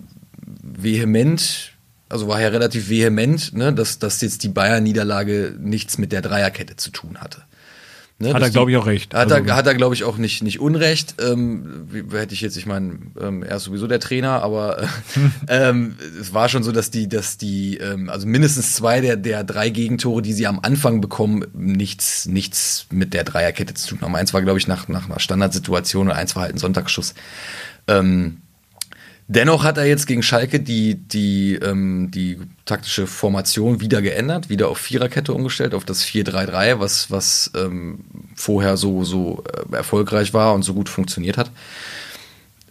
vehement, 0.63 1.73
also 2.09 2.29
war 2.29 2.41
er 2.41 2.53
relativ 2.53 2.89
vehement, 2.89 3.53
ne, 3.55 3.73
dass, 3.73 3.99
dass 3.99 4.21
jetzt 4.21 4.43
die 4.45 4.49
Bayern-Niederlage 4.49 5.57
nichts 5.59 5.99
mit 5.99 6.13
der 6.13 6.23
Dreierkette 6.23 6.77
zu 6.77 6.91
tun 6.91 7.19
hatte. 7.19 7.43
Ne, 8.21 8.35
hat 8.35 8.43
er, 8.43 8.51
glaube 8.51 8.73
ich, 8.73 8.77
auch 8.77 8.87
recht. 8.87 9.15
Hat 9.15 9.31
also, 9.31 9.47
er, 9.47 9.55
hat 9.55 9.69
er 9.69 9.77
glaube 9.77 9.95
ich, 9.95 10.03
auch 10.03 10.19
nicht, 10.19 10.43
nicht 10.43 10.59
Unrecht. 10.59 11.15
Ähm, 11.21 11.87
wie, 11.89 12.17
hätte 12.17 12.35
ich 12.35 12.41
jetzt, 12.41 12.57
ich 12.57 12.67
meine, 12.67 12.99
ähm, 13.21 13.45
er 13.45 13.59
ist 13.59 13.65
sowieso 13.65 13.87
der 13.87 14.01
Trainer, 14.01 14.43
aber 14.43 14.83
äh, 14.83 14.87
ähm, 15.49 15.95
es 16.21 16.35
war 16.35 16.49
schon 16.49 16.65
so, 16.65 16.73
dass 16.73 16.91
die, 16.91 17.09
dass 17.09 17.39
die, 17.39 17.77
ähm, 17.77 18.11
also 18.11 18.27
mindestens 18.27 18.75
zwei 18.75 19.01
der, 19.01 19.17
der 19.17 19.45
drei 19.45 19.71
Gegentore, 19.71 20.21
die 20.21 20.33
sie 20.33 20.49
am 20.49 20.59
Anfang 20.61 21.01
bekommen, 21.01 21.47
nichts, 21.53 22.27
nichts 22.27 22.87
mit 22.91 23.15
der 23.15 23.23
Dreierkette 23.23 23.75
zu 23.75 23.91
tun 23.91 24.01
haben. 24.01 24.17
Eins 24.17 24.35
war, 24.35 24.43
glaube 24.43 24.59
ich, 24.59 24.67
nach, 24.67 24.89
nach 24.89 25.09
einer 25.09 25.21
Standardsituation 25.21 26.09
und 26.09 26.13
eins 26.13 26.35
war 26.35 26.43
halt 26.43 26.57
ein 26.57 26.59
Sonntagsschuss. 26.59 27.15
Ähm, 27.87 28.39
Dennoch 29.31 29.63
hat 29.63 29.77
er 29.77 29.85
jetzt 29.85 30.07
gegen 30.07 30.23
Schalke 30.23 30.59
die, 30.59 30.95
die, 30.95 31.55
ähm, 31.57 32.11
die 32.11 32.39
taktische 32.65 33.07
Formation 33.07 33.79
wieder 33.79 34.01
geändert, 34.01 34.49
wieder 34.49 34.69
auf 34.69 34.79
Viererkette 34.79 35.35
umgestellt, 35.35 35.75
auf 35.75 35.85
das 35.85 36.03
4-3-3, 36.03 36.81
was, 36.81 37.11
was 37.11 37.51
ähm, 37.55 38.01
vorher 38.35 38.79
so, 38.79 39.05
so 39.05 39.45
äh, 39.71 39.77
erfolgreich 39.77 40.33
war 40.33 40.55
und 40.55 40.63
so 40.63 40.73
gut 40.73 40.89
funktioniert 40.89 41.37
hat. 41.37 41.51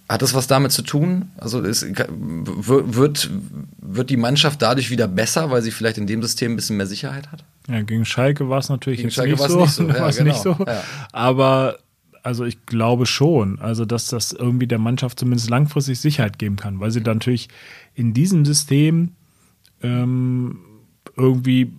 Hat 0.10 0.24
das 0.24 0.34
was 0.34 0.48
damit 0.48 0.72
zu 0.72 0.82
tun? 0.82 1.32
Also 1.38 1.62
ist, 1.62 1.86
wird, 1.86 3.30
wird 3.78 4.10
die 4.10 4.18
Mannschaft 4.18 4.60
dadurch 4.62 4.90
wieder 4.90 5.08
besser, 5.08 5.52
weil 5.52 5.62
sie 5.62 5.72
vielleicht 5.72 6.00
in 6.00 6.08
dem 6.08 6.24
System 6.24 6.54
ein 6.54 6.56
bisschen 6.56 6.78
mehr 6.78 6.88
Sicherheit 6.88 7.32
hat? 7.32 7.44
Ja, 7.68 7.82
gegen 7.82 8.06
Schalke 8.06 8.50
war 8.50 8.60
es 8.60 8.70
natürlich 8.70 9.00
gegen 9.00 9.12
Schalke 9.12 9.34
nicht, 9.34 9.44
so. 9.44 9.60
nicht 9.60 9.74
so. 9.74 9.84
Ja, 9.90 10.10
genau. 10.10 10.24
nicht 10.24 10.42
so. 10.42 10.56
Ja. 10.66 10.84
Aber 11.12 11.78
also 12.28 12.44
ich 12.44 12.66
glaube 12.66 13.06
schon, 13.06 13.58
also 13.60 13.86
dass 13.86 14.10
das 14.10 14.34
irgendwie 14.34 14.68
der 14.68 14.80
Mannschaft 14.80 15.18
zumindest 15.18 15.50
langfristig 15.50 15.98
Sicherheit 15.98 16.38
geben 16.38 16.58
kann, 16.58 16.82
weil 16.82 16.92
sie 16.92 17.02
dann 17.02 17.18
natürlich 17.18 17.48
in 17.96 18.14
diesem 18.14 18.44
System 18.44 19.14
ähm, 19.82 20.60
irgendwie 21.16 21.72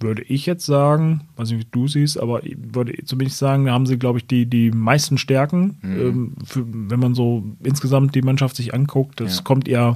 würde 0.00 0.22
ich 0.22 0.46
jetzt 0.46 0.66
sagen, 0.66 1.28
weiß 1.36 1.50
nicht, 1.50 1.60
wie 1.60 1.68
du 1.70 1.86
siehst, 1.86 2.18
aber 2.18 2.42
würde 2.56 2.92
zumindest 3.04 3.38
sagen, 3.38 3.66
da 3.66 3.72
haben 3.72 3.86
sie, 3.86 3.98
glaube 3.98 4.18
ich, 4.18 4.26
die, 4.26 4.46
die 4.46 4.72
meisten 4.72 5.16
Stärken. 5.16 5.78
Mhm. 5.82 6.00
Ähm, 6.00 6.32
für, 6.44 6.64
wenn 6.66 6.98
man 6.98 7.14
so 7.14 7.44
insgesamt 7.62 8.16
die 8.16 8.22
Mannschaft 8.22 8.56
sich 8.56 8.74
anguckt, 8.74 9.20
das 9.20 9.38
ja. 9.38 9.42
kommt 9.44 9.68
eher 9.68 9.94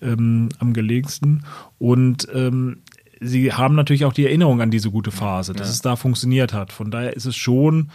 ähm, 0.00 0.48
am 0.60 0.72
gelegensten. 0.72 1.42
Und 1.78 2.28
ähm, 2.32 2.78
sie 3.20 3.52
haben 3.52 3.74
natürlich 3.74 4.04
auch 4.04 4.12
die 4.12 4.26
Erinnerung 4.26 4.60
an 4.60 4.70
diese 4.70 4.90
gute 4.90 5.10
Phase, 5.10 5.54
dass 5.54 5.68
ja. 5.68 5.72
es 5.72 5.82
da 5.82 5.96
funktioniert 5.96 6.52
hat. 6.52 6.72
Von 6.72 6.90
daher 6.90 7.14
ist 7.14 7.26
es 7.26 7.36
schon. 7.36 7.90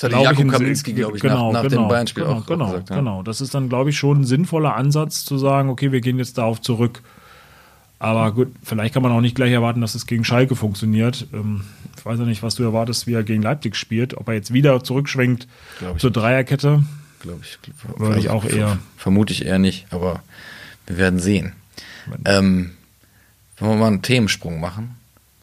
Das 0.00 0.14
hat 0.14 0.22
Jakub 0.22 0.50
Kaminski, 0.50 0.94
glaube 0.94 1.16
ich, 1.16 1.22
genau, 1.22 1.52
nach, 1.52 1.62
nach 1.62 1.68
genau, 1.68 1.82
dem 1.82 1.88
Bayern-Spiel 1.88 2.24
genau, 2.24 2.36
auch 2.36 2.46
genau, 2.46 2.66
gesagt. 2.66 2.90
Ja. 2.90 2.96
Genau, 2.96 3.22
das 3.22 3.40
ist 3.40 3.54
dann, 3.54 3.68
glaube 3.68 3.90
ich, 3.90 3.98
schon 3.98 4.22
ein 4.22 4.24
sinnvoller 4.24 4.74
Ansatz 4.74 5.24
zu 5.24 5.36
sagen, 5.36 5.68
okay, 5.68 5.92
wir 5.92 6.00
gehen 6.00 6.18
jetzt 6.18 6.38
darauf 6.38 6.60
zurück. 6.60 7.02
Aber 7.98 8.32
gut, 8.32 8.48
vielleicht 8.62 8.94
kann 8.94 9.02
man 9.02 9.12
auch 9.12 9.20
nicht 9.20 9.36
gleich 9.36 9.52
erwarten, 9.52 9.82
dass 9.82 9.94
es 9.94 10.06
gegen 10.06 10.24
Schalke 10.24 10.56
funktioniert. 10.56 11.26
Ähm, 11.34 11.64
ich 11.98 12.06
weiß 12.06 12.18
ja 12.18 12.24
nicht, 12.24 12.42
was 12.42 12.54
du 12.54 12.62
erwartest, 12.62 13.06
wie 13.06 13.12
er 13.12 13.22
gegen 13.22 13.42
Leipzig 13.42 13.76
spielt. 13.76 14.16
Ob 14.16 14.26
er 14.28 14.34
jetzt 14.34 14.54
wieder 14.54 14.82
zurückschwenkt 14.82 15.46
zur 15.98 16.10
Dreierkette. 16.10 16.82
Glaube 17.20 17.40
ich. 17.42 17.58
Würde 17.98 18.18
ich 18.18 18.30
auch 18.30 18.46
eher. 18.46 18.78
Vermute 18.96 19.34
ich 19.34 19.44
eher 19.44 19.58
nicht, 19.58 19.86
aber 19.90 20.22
wir 20.86 20.96
werden 20.96 21.18
sehen. 21.18 21.52
Ähm, 22.24 22.70
wollen 23.58 23.72
wir 23.72 23.76
mal 23.76 23.86
einen 23.88 24.02
Themensprung 24.02 24.60
machen? 24.60 24.96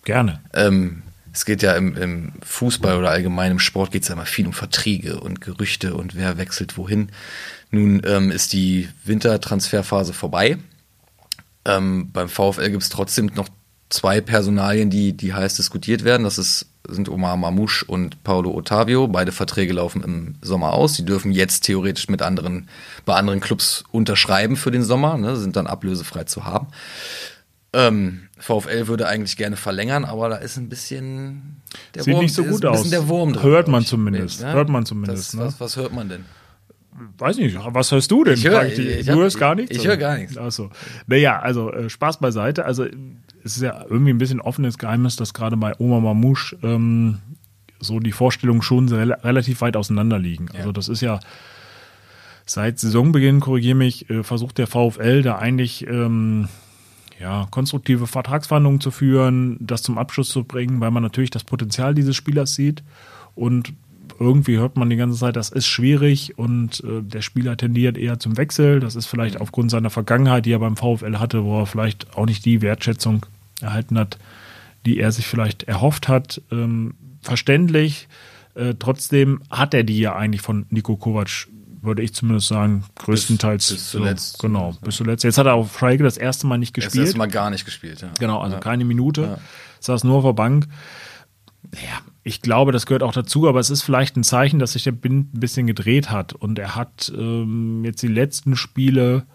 Gerne. 0.04 0.40
Ähm, 0.56 1.04
es 1.38 1.46
geht 1.46 1.62
ja 1.62 1.74
im, 1.74 1.96
im, 1.96 2.32
Fußball 2.41 2.98
oder 2.98 3.12
allgemein 3.12 3.51
im 3.51 3.60
Sport 3.60 3.91
geht 3.91 4.01
es 4.01 4.08
ja 4.08 4.15
immer 4.15 4.25
viel 4.25 4.48
um 4.48 4.53
Verträge 4.53 5.20
und 5.20 5.39
Gerüchte 5.39 5.94
und 5.94 6.15
wer 6.15 6.39
wechselt 6.39 6.79
wohin. 6.79 7.10
Nun 7.70 8.01
ähm, 8.06 8.32
ist 8.32 8.53
die 8.53 8.89
Wintertransferphase 9.03 10.13
vorbei. 10.13 10.58
Ähm, 11.63 12.10
beim 12.12 12.27
VfL 12.27 12.72
gibt 12.72 12.82
es 12.82 12.89
trotzdem 12.89 13.27
noch 13.36 13.50
zwei 13.89 14.20
Personalien, 14.20 14.89
die, 14.89 15.13
die 15.13 15.36
heiß 15.36 15.58
diskutiert 15.58 16.03
werden. 16.03 16.24
Das 16.24 16.39
ist, 16.39 16.72
sind 16.89 17.08
Omar 17.08 17.38
Mamouche 17.38 17.86
und 17.86 18.24
Paulo 18.24 18.56
Ottavio. 18.56 19.08
Beide 19.08 19.32
Verträge 19.32 19.74
laufen 19.74 20.01
im 20.03 20.36
Sommer 20.41 20.74
aus. 20.74 20.94
Die 20.94 21.06
dürfen 21.06 21.32
jetzt 21.32 21.65
theoretisch 21.65 22.10
mit 22.10 22.24
anderen, 22.24 22.67
bei 23.06 23.13
anderen 23.13 23.41
Clubs 23.41 23.84
unterschreiben 23.91 24.56
für 24.56 24.72
den 24.72 24.84
Sommer, 24.84 25.20
ne, 25.20 25.36
sind 25.36 25.56
dann 25.56 25.67
ablösefrei 25.67 26.24
zu 26.24 26.46
haben. 26.46 26.65
Ähm, 27.74 28.27
VfL 28.39 28.88
würde 28.88 29.08
eigentlich 29.08 29.38
gerne 29.38 29.58
verlängern, 29.58 30.06
aber 30.06 30.29
da 30.29 30.36
ist 30.38 30.58
ein 30.58 30.70
bisschen 30.70 31.62
der 31.96 32.03
Sieht 32.03 32.13
Wurm, 32.13 32.24
nicht 32.24 32.36
so 32.36 32.44
gut 32.44 32.65
aus. 32.65 32.89
Der 32.89 33.08
Wurm 33.08 33.34
drin, 33.34 33.44
hört 33.44 33.67
man 33.67 33.86
zumindest. 33.86 34.41
Ja? 34.41 34.53
Hört 34.53 34.70
man 34.70 34.86
zumindest. 34.86 35.34
Das, 35.34 35.34
ne? 35.34 35.46
was, 35.46 35.60
was 35.60 35.75
hört 35.77 35.94
man 35.94 36.10
denn? 36.10 36.25
weiß 37.17 37.38
nicht, 37.38 37.58
was 37.60 37.91
hörst 37.91 38.12
du 38.12 38.24
denn? 38.24 38.34
Ich 38.34 38.46
hör, 38.46 38.65
ich, 38.65 38.79
ich, 38.79 39.06
du 39.06 39.15
hörst 39.15 39.39
gar 39.39 39.56
nichts? 39.56 39.75
Ich 39.75 39.86
höre 39.86 39.98
gar 39.98 40.17
nichts. 40.17 40.38
Achso. 40.38 40.70
Naja, 41.06 41.39
also 41.39 41.72
äh, 41.72 41.89
Spaß 41.89 42.20
beiseite. 42.20 42.65
Also 42.65 42.86
es 43.44 43.56
ist 43.56 43.62
ja 43.62 43.86
irgendwie 43.88 44.12
ein 44.12 44.17
bisschen 44.17 44.41
offenes 44.41 44.77
Geheimnis, 44.77 45.15
dass 45.15 45.34
gerade 45.34 45.58
bei 45.58 45.74
Oma 45.79 46.00
Mamouche 46.00 46.58
ähm, 46.63 47.20
so 47.79 48.00
die 48.00 48.12
Vorstellungen 48.12 48.62
schon 48.62 48.89
re 48.89 49.24
relativ 49.24 49.62
weit 49.62 49.77
auseinander 49.77 50.17
liegen. 50.17 50.48
Ja. 50.53 50.60
Also 50.60 50.72
das 50.72 50.89
ist 50.89 51.01
ja 51.01 51.20
seit 52.46 52.79
Saisonbeginn, 52.79 53.41
korrigiere 53.41 53.75
mich, 53.75 54.10
äh, 54.10 54.24
versucht 54.24 54.58
der 54.58 54.67
VfL 54.67 55.22
da 55.22 55.38
eigentlich 55.38 55.86
ähm, 55.86 56.48
ja, 57.20 57.48
konstruktive 57.50 58.08
Vertragsverhandlungen 58.08 58.82
zu 58.82 58.92
führen, 58.92 59.58
das 59.60 59.82
zum 59.82 59.98
Abschluss 59.98 60.30
zu 60.30 60.44
bringen, 60.44 60.80
weil 60.80 60.92
man 60.92 61.04
natürlich 61.04 61.32
das 61.32 61.44
Potenzial 61.44 61.96
dieses 61.96 62.16
Spielers 62.16 62.54
sieht 62.54 62.84
und 63.36 63.74
irgendwie 64.20 64.58
hört 64.58 64.78
man 64.78 64.90
die 64.90 64.96
ganze 64.96 65.20
Zeit, 65.20 65.36
das 65.36 65.50
ist 65.50 65.68
schwierig 65.68 66.38
und 66.38 66.84
äh, 66.84 67.02
der 67.02 67.22
Spieler 67.22 67.58
tendiert 67.58 67.98
eher 67.98 68.20
zum 68.20 68.38
Wechsel. 68.38 68.80
Das 68.80 68.96
ist 68.96 69.06
vielleicht 69.06 69.36
mhm. 69.36 69.42
aufgrund 69.42 69.72
seiner 69.72 69.90
Vergangenheit, 69.90 70.46
die 70.46 70.52
er 70.52 70.60
beim 70.60 70.76
VfL 70.76 71.18
hatte, 71.20 71.44
wo 71.44 71.60
er 71.60 71.66
vielleicht 71.66 72.16
auch 72.18 72.26
nicht 72.26 72.46
die 72.46 72.62
Wertschätzung 72.62 73.26
erhalten 73.62 73.98
hat, 73.98 74.18
die 74.86 75.00
er 75.00 75.12
sich 75.12 75.28
vielleicht 75.28 75.64
erhofft 75.64 76.08
hat. 76.08 76.42
Ähm, 76.52 76.96
verständlich. 77.22 78.08
Äh, 78.56 78.76
trotzdem 78.80 79.42
hat 79.50 79.74
er 79.74 79.84
die 79.84 80.00
ja 80.00 80.16
eigentlich 80.16 80.42
von 80.42 80.66
Nico 80.70 80.96
Kovac 80.96 81.48
würde 81.88 82.03
ich 82.03 82.13
zumindest 82.13 82.48
sagen, 82.48 82.84
größtenteils. 82.96 83.67
Bis, 83.67 83.77
bis 83.77 83.89
zuletzt. 83.89 84.38
So, 84.38 84.48
genau, 84.48 84.75
bis 84.82 84.98
zuletzt. 84.98 85.24
Jetzt 85.24 85.38
hat 85.38 85.48
er 85.48 85.56
auf 85.56 85.72
Freige 85.72 86.03
das 86.03 86.17
erste 86.17 86.46
Mal 86.46 86.58
nicht 86.58 86.74
gespielt. 86.74 86.96
Das 86.96 87.06
erste 87.08 87.17
Mal 87.17 87.27
gar 87.27 87.50
nicht 87.50 87.65
gespielt, 87.65 88.01
ja. 88.01 88.10
Genau, 88.20 88.39
also 88.39 88.56
ja. 88.56 88.60
keine 88.60 88.86
Minute. 88.86 89.22
Ja. 89.22 89.38
Saß 89.79 90.03
nur 90.03 90.17
auf 90.17 90.24
der 90.24 90.34
Bank. 90.34 90.67
Ja, 91.74 92.00
ich 92.24 92.41
glaube, 92.41 92.72
das 92.72 92.86
gehört 92.86 93.03
auch 93.03 93.13
dazu, 93.13 93.48
aber 93.48 93.60
es 93.60 93.70
ist 93.70 93.82
vielleicht 93.82 94.15
ein 94.17 94.24
Zeichen, 94.24 94.60
dass 94.60 94.74
sich 94.74 94.84
der 94.84 94.91
Bind 94.91 95.34
ein 95.34 95.39
bisschen 95.39 95.65
gedreht 95.65 96.12
hat 96.12 96.34
und 96.34 96.60
er 96.60 96.75
hat 96.75 97.12
ähm, 97.15 97.84
jetzt 97.84 98.01
die 98.03 98.08
letzten 98.08 98.56
Spiele 98.56 99.25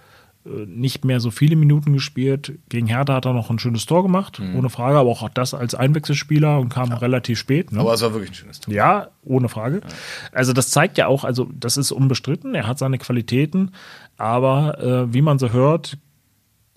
nicht 0.45 1.05
mehr 1.05 1.21
so 1.21 1.31
viele 1.31 1.55
Minuten 1.55 1.93
gespielt. 1.93 2.59
Gegen 2.69 2.87
Hertha 2.87 3.15
hat 3.15 3.27
er 3.27 3.33
noch 3.33 3.51
ein 3.51 3.59
schönes 3.59 3.87
Tor 3.87 4.03
gemacht, 4.03 4.41
mhm. 4.41 4.57
ohne 4.57 4.71
Frage, 4.71 4.99
aber 4.99 5.09
auch 5.09 5.29
das 5.29 5.55
als 5.55 5.75
Einwechselspieler 5.75 6.59
und 6.59 6.69
kam 6.69 6.91
ja. 6.91 6.97
relativ 6.97 7.39
spät. 7.39 7.71
Ne? 7.71 7.81
Aber 7.81 7.95
es 7.95 8.03
war 8.03 8.13
wirklich 8.13 8.31
ein 8.31 8.35
schönes 8.35 8.61
Tor. 8.61 8.75
Ja, 8.75 9.09
ohne 9.23 9.49
Frage. 9.49 9.81
Ja. 9.83 9.89
Also 10.33 10.53
das 10.53 10.71
zeigt 10.71 10.99
ja 10.99 11.07
auch, 11.07 11.23
also 11.25 11.49
das 11.55 11.77
ist 11.77 11.93
unbestritten, 11.93 12.55
er 12.55 12.67
hat 12.67 12.79
seine 12.79 12.99
Qualitäten, 12.99 13.71
aber 14.19 14.81
äh, 14.81 15.15
wie 15.15 15.23
man 15.23 15.39
so 15.39 15.53
hört, 15.53 15.97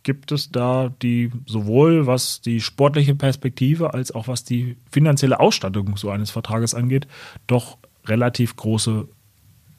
gibt 0.04 0.32
es 0.32 0.52
da 0.52 0.94
die 1.02 1.32
sowohl 1.48 2.06
was 2.06 2.42
die 2.42 2.62
sportliche 2.62 3.16
Perspektive 3.16 3.96
als 3.96 4.14
auch 4.14 4.28
was 4.28 4.44
die 4.44 4.78
finanzielle 4.92 5.40
Ausstattung 5.40 5.98
so 5.98 6.12
eines 6.12 6.30
Vertrages 6.30 6.76
angeht, 6.76 7.08
doch 7.48 7.80
relativ 8.06 8.56
große 8.56 9.08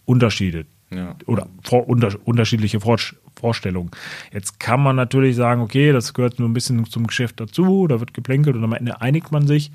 Unterschiede 0.05 0.66
ja. 0.90 1.14
oder 1.26 1.47
vor, 1.62 1.88
unter, 1.88 2.12
unterschiedliche 2.25 2.81
Vor 2.81 2.99
Vorstellungen. 3.38 3.90
Jetzt 4.33 4.59
kann 4.61 4.83
man 4.83 4.97
natürlich 4.97 5.37
sagen, 5.37 5.61
okay, 5.61 5.93
das 5.93 6.14
gehört 6.14 6.38
nur 6.38 6.49
ein 6.49 6.55
bisschen 6.55 6.85
zum 6.87 7.07
Geschäft 7.07 7.40
dazu, 7.40 7.87
da 7.87 8.00
wird 8.00 8.14
geplänkelt 8.14 8.57
und 8.57 8.64
am 8.64 8.73
Ende 8.73 9.00
einigt 9.00 9.33
man 9.33 9.47
sich. 9.47 9.71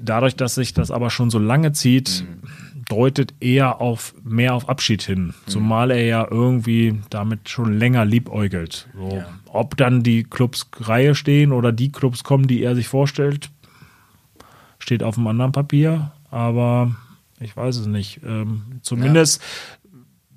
Dadurch, 0.00 0.34
dass 0.36 0.56
sich 0.56 0.74
das 0.74 0.90
aber 0.90 1.10
schon 1.10 1.30
so 1.30 1.38
lange 1.38 1.72
zieht, 1.72 2.24
mhm. 2.26 2.84
deutet 2.88 3.34
eher 3.40 3.80
auf 3.80 4.14
mehr 4.24 4.54
auf 4.54 4.68
Abschied 4.68 5.02
hin. 5.02 5.26
Mhm. 5.26 5.34
Zumal 5.46 5.90
er 5.90 6.04
ja 6.04 6.26
irgendwie 6.28 7.00
damit 7.10 7.48
schon 7.48 7.78
länger 7.78 8.04
liebäugelt. 8.04 8.88
So, 8.94 9.16
ja. 9.16 9.26
Ob 9.46 9.76
dann 9.76 10.02
die 10.02 10.24
Clubs 10.24 10.68
Reihe 10.80 11.14
stehen 11.14 11.52
oder 11.52 11.70
die 11.70 11.92
Clubs 11.92 12.24
kommen, 12.24 12.48
die 12.48 12.62
er 12.62 12.74
sich 12.74 12.88
vorstellt, 12.88 13.50
steht 14.78 15.02
auf 15.02 15.16
einem 15.16 15.28
anderen 15.28 15.52
Papier. 15.52 16.10
Aber 16.30 16.96
ich 17.38 17.56
weiß 17.56 17.76
es 17.76 17.86
nicht. 17.86 18.20
Ähm, 18.24 18.80
zumindest 18.82 19.40
ja. 19.40 19.83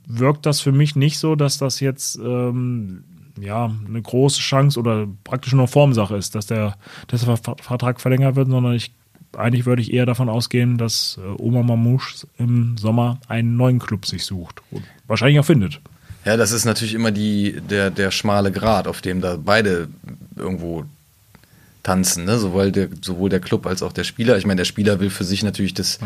Wirkt 0.07 0.45
das 0.45 0.61
für 0.61 0.71
mich 0.71 0.95
nicht 0.95 1.19
so, 1.19 1.35
dass 1.35 1.57
das 1.57 1.79
jetzt 1.79 2.17
ähm, 2.17 3.03
ja, 3.39 3.71
eine 3.87 4.01
große 4.01 4.39
Chance 4.39 4.79
oder 4.79 5.07
praktisch 5.23 5.53
nur 5.53 5.67
Formsache 5.67 6.15
ist, 6.15 6.33
dass 6.35 6.47
der, 6.47 6.75
dass 7.07 7.25
der 7.25 7.37
Vertrag 7.37 8.01
verlängert 8.01 8.35
wird, 8.35 8.49
sondern 8.49 8.73
ich 8.73 8.91
eigentlich 9.35 9.65
würde 9.65 9.81
ich 9.81 9.93
eher 9.93 10.05
davon 10.05 10.29
ausgehen, 10.29 10.77
dass 10.77 11.19
äh, 11.21 11.41
Oma 11.41 11.61
Mamouche 11.61 12.25
im 12.37 12.77
Sommer 12.77 13.19
einen 13.27 13.57
neuen 13.57 13.77
Club 13.77 14.05
sich 14.05 14.25
sucht 14.25 14.61
und 14.71 14.83
wahrscheinlich 15.05 15.39
auch 15.39 15.45
findet. 15.45 15.79
Ja, 16.25 16.37
das 16.37 16.51
ist 16.51 16.65
natürlich 16.65 16.93
immer 16.93 17.11
die, 17.11 17.61
der, 17.69 17.91
der 17.91 18.11
schmale 18.11 18.51
Grat, 18.51 18.87
auf 18.87 19.01
dem 19.01 19.21
da 19.21 19.37
beide 19.37 19.89
irgendwo 20.35 20.85
tanzen, 21.83 22.25
ne? 22.25 22.37
sowohl, 22.37 22.71
der, 22.71 22.89
sowohl 23.01 23.29
der 23.29 23.39
Club 23.39 23.65
als 23.65 23.81
auch 23.81 23.93
der 23.93 24.03
Spieler. 24.03 24.37
Ich 24.37 24.45
meine, 24.45 24.57
der 24.57 24.65
Spieler 24.65 24.99
will 24.99 25.09
für 25.09 25.23
sich 25.23 25.43
natürlich 25.43 25.73
das, 25.73 25.99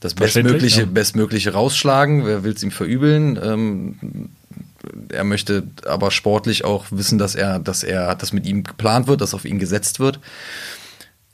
das 0.00 0.14
Bestmögliche, 0.14 0.82
ja. 0.82 0.86
Bestmögliche 0.86 1.52
rausschlagen. 1.52 2.26
Wer 2.26 2.44
will 2.44 2.52
es 2.52 2.62
ihm 2.62 2.70
verübeln? 2.70 3.38
Ähm, 3.42 4.30
er 5.08 5.24
möchte 5.24 5.64
aber 5.86 6.10
sportlich 6.10 6.64
auch 6.64 6.86
wissen, 6.90 7.18
dass 7.18 7.34
er, 7.34 7.58
dass 7.58 7.82
er, 7.82 8.14
dass 8.14 8.32
mit 8.32 8.46
ihm 8.46 8.62
geplant 8.62 9.06
wird, 9.06 9.20
dass 9.20 9.34
auf 9.34 9.44
ihn 9.44 9.58
gesetzt 9.58 10.00
wird. 10.00 10.20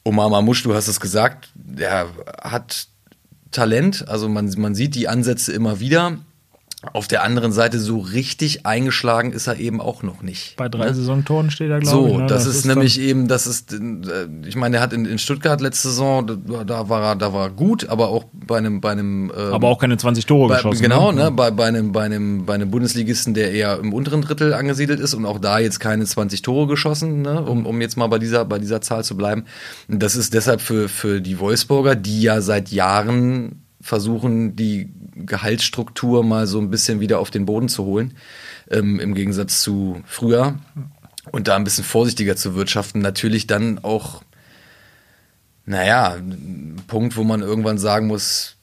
Omar 0.04 0.30
Mamouche, 0.30 0.64
du 0.64 0.74
hast 0.74 0.88
es 0.88 1.00
gesagt, 1.00 1.50
der 1.54 2.08
hat 2.42 2.88
Talent, 3.50 4.08
also 4.08 4.28
man, 4.28 4.52
man 4.56 4.74
sieht 4.74 4.94
die 4.94 5.08
Ansätze 5.08 5.52
immer 5.52 5.80
wieder. 5.80 6.18
Auf 6.92 7.06
der 7.06 7.22
anderen 7.22 7.52
Seite 7.52 7.78
so 7.78 8.00
richtig 8.00 8.66
eingeschlagen 8.66 9.32
ist 9.32 9.46
er 9.46 9.56
eben 9.56 9.80
auch 9.80 10.02
noch 10.02 10.20
nicht. 10.22 10.56
Bei 10.56 10.68
drei 10.68 10.86
ne? 10.86 10.94
Saisontoren 10.94 11.52
steht 11.52 11.70
er, 11.70 11.78
glaube 11.78 11.96
so, 11.96 12.06
ich. 12.06 12.12
So, 12.12 12.18
ne? 12.18 12.26
das, 12.26 12.44
das, 12.44 12.52
ist, 12.52 12.56
ist 12.58 12.64
nämlich 12.64 13.00
eben, 13.00 13.28
das 13.28 13.46
ist, 13.46 13.72
äh, 13.72 13.78
ich 14.44 14.56
meine, 14.56 14.78
er 14.78 14.82
hat 14.82 14.92
in, 14.92 15.04
in 15.04 15.18
Stuttgart 15.18 15.60
letzte 15.60 15.88
Saison, 15.88 16.26
da 16.66 16.88
war 16.88 17.10
er, 17.10 17.16
da 17.16 17.32
war 17.32 17.46
er 17.46 17.50
gut, 17.50 17.88
aber 17.88 18.08
auch 18.08 18.24
bei 18.32 18.58
einem, 18.58 18.80
bei 18.80 18.90
einem. 18.90 19.30
Ähm, 19.30 19.54
aber 19.54 19.68
auch 19.68 19.78
keine 19.78 19.96
20 19.96 20.26
Tore 20.26 20.48
bei, 20.48 20.56
geschossen. 20.56 20.82
Genau, 20.82 21.12
ne? 21.12 21.24
ne? 21.24 21.30
Bei, 21.30 21.52
bei 21.52 21.66
einem, 21.66 21.92
bei 21.92 22.02
einem, 22.02 22.46
bei 22.46 22.54
einem 22.54 22.72
Bundesligisten, 22.72 23.32
der 23.32 23.52
eher 23.52 23.78
im 23.78 23.92
unteren 23.92 24.22
Drittel 24.22 24.52
angesiedelt 24.52 24.98
ist 24.98 25.14
und 25.14 25.24
auch 25.24 25.38
da 25.38 25.60
jetzt 25.60 25.78
keine 25.78 26.04
20 26.04 26.42
Tore 26.42 26.66
geschossen, 26.66 27.22
ne? 27.22 27.42
Um, 27.42 27.64
um 27.64 27.80
jetzt 27.80 27.96
mal 27.96 28.08
bei 28.08 28.18
dieser, 28.18 28.44
bei 28.44 28.58
dieser 28.58 28.80
Zahl 28.80 29.04
zu 29.04 29.16
bleiben. 29.16 29.44
Das 29.86 30.16
ist 30.16 30.34
deshalb 30.34 30.60
für, 30.60 30.88
für 30.88 31.20
die 31.20 31.38
Wolfsburger, 31.38 31.94
die 31.94 32.22
ja 32.22 32.40
seit 32.40 32.70
Jahren 32.70 33.62
versuchen, 33.82 34.56
die 34.56 34.90
Gehaltsstruktur 35.14 36.24
mal 36.24 36.46
so 36.46 36.58
ein 36.60 36.70
bisschen 36.70 37.00
wieder 37.00 37.18
auf 37.18 37.30
den 37.30 37.44
Boden 37.44 37.68
zu 37.68 37.84
holen, 37.84 38.14
ähm, 38.70 39.00
im 39.00 39.14
Gegensatz 39.14 39.60
zu 39.60 40.00
früher. 40.06 40.58
Und 41.30 41.48
da 41.48 41.56
ein 41.56 41.64
bisschen 41.64 41.84
vorsichtiger 41.84 42.36
zu 42.36 42.54
wirtschaften. 42.54 43.00
Natürlich 43.00 43.46
dann 43.46 43.78
auch, 43.84 44.22
naja, 45.66 46.14
ein 46.14 46.82
Punkt, 46.86 47.16
wo 47.16 47.22
man 47.22 47.42
irgendwann 47.42 47.78
sagen 47.78 48.06
muss, 48.06 48.56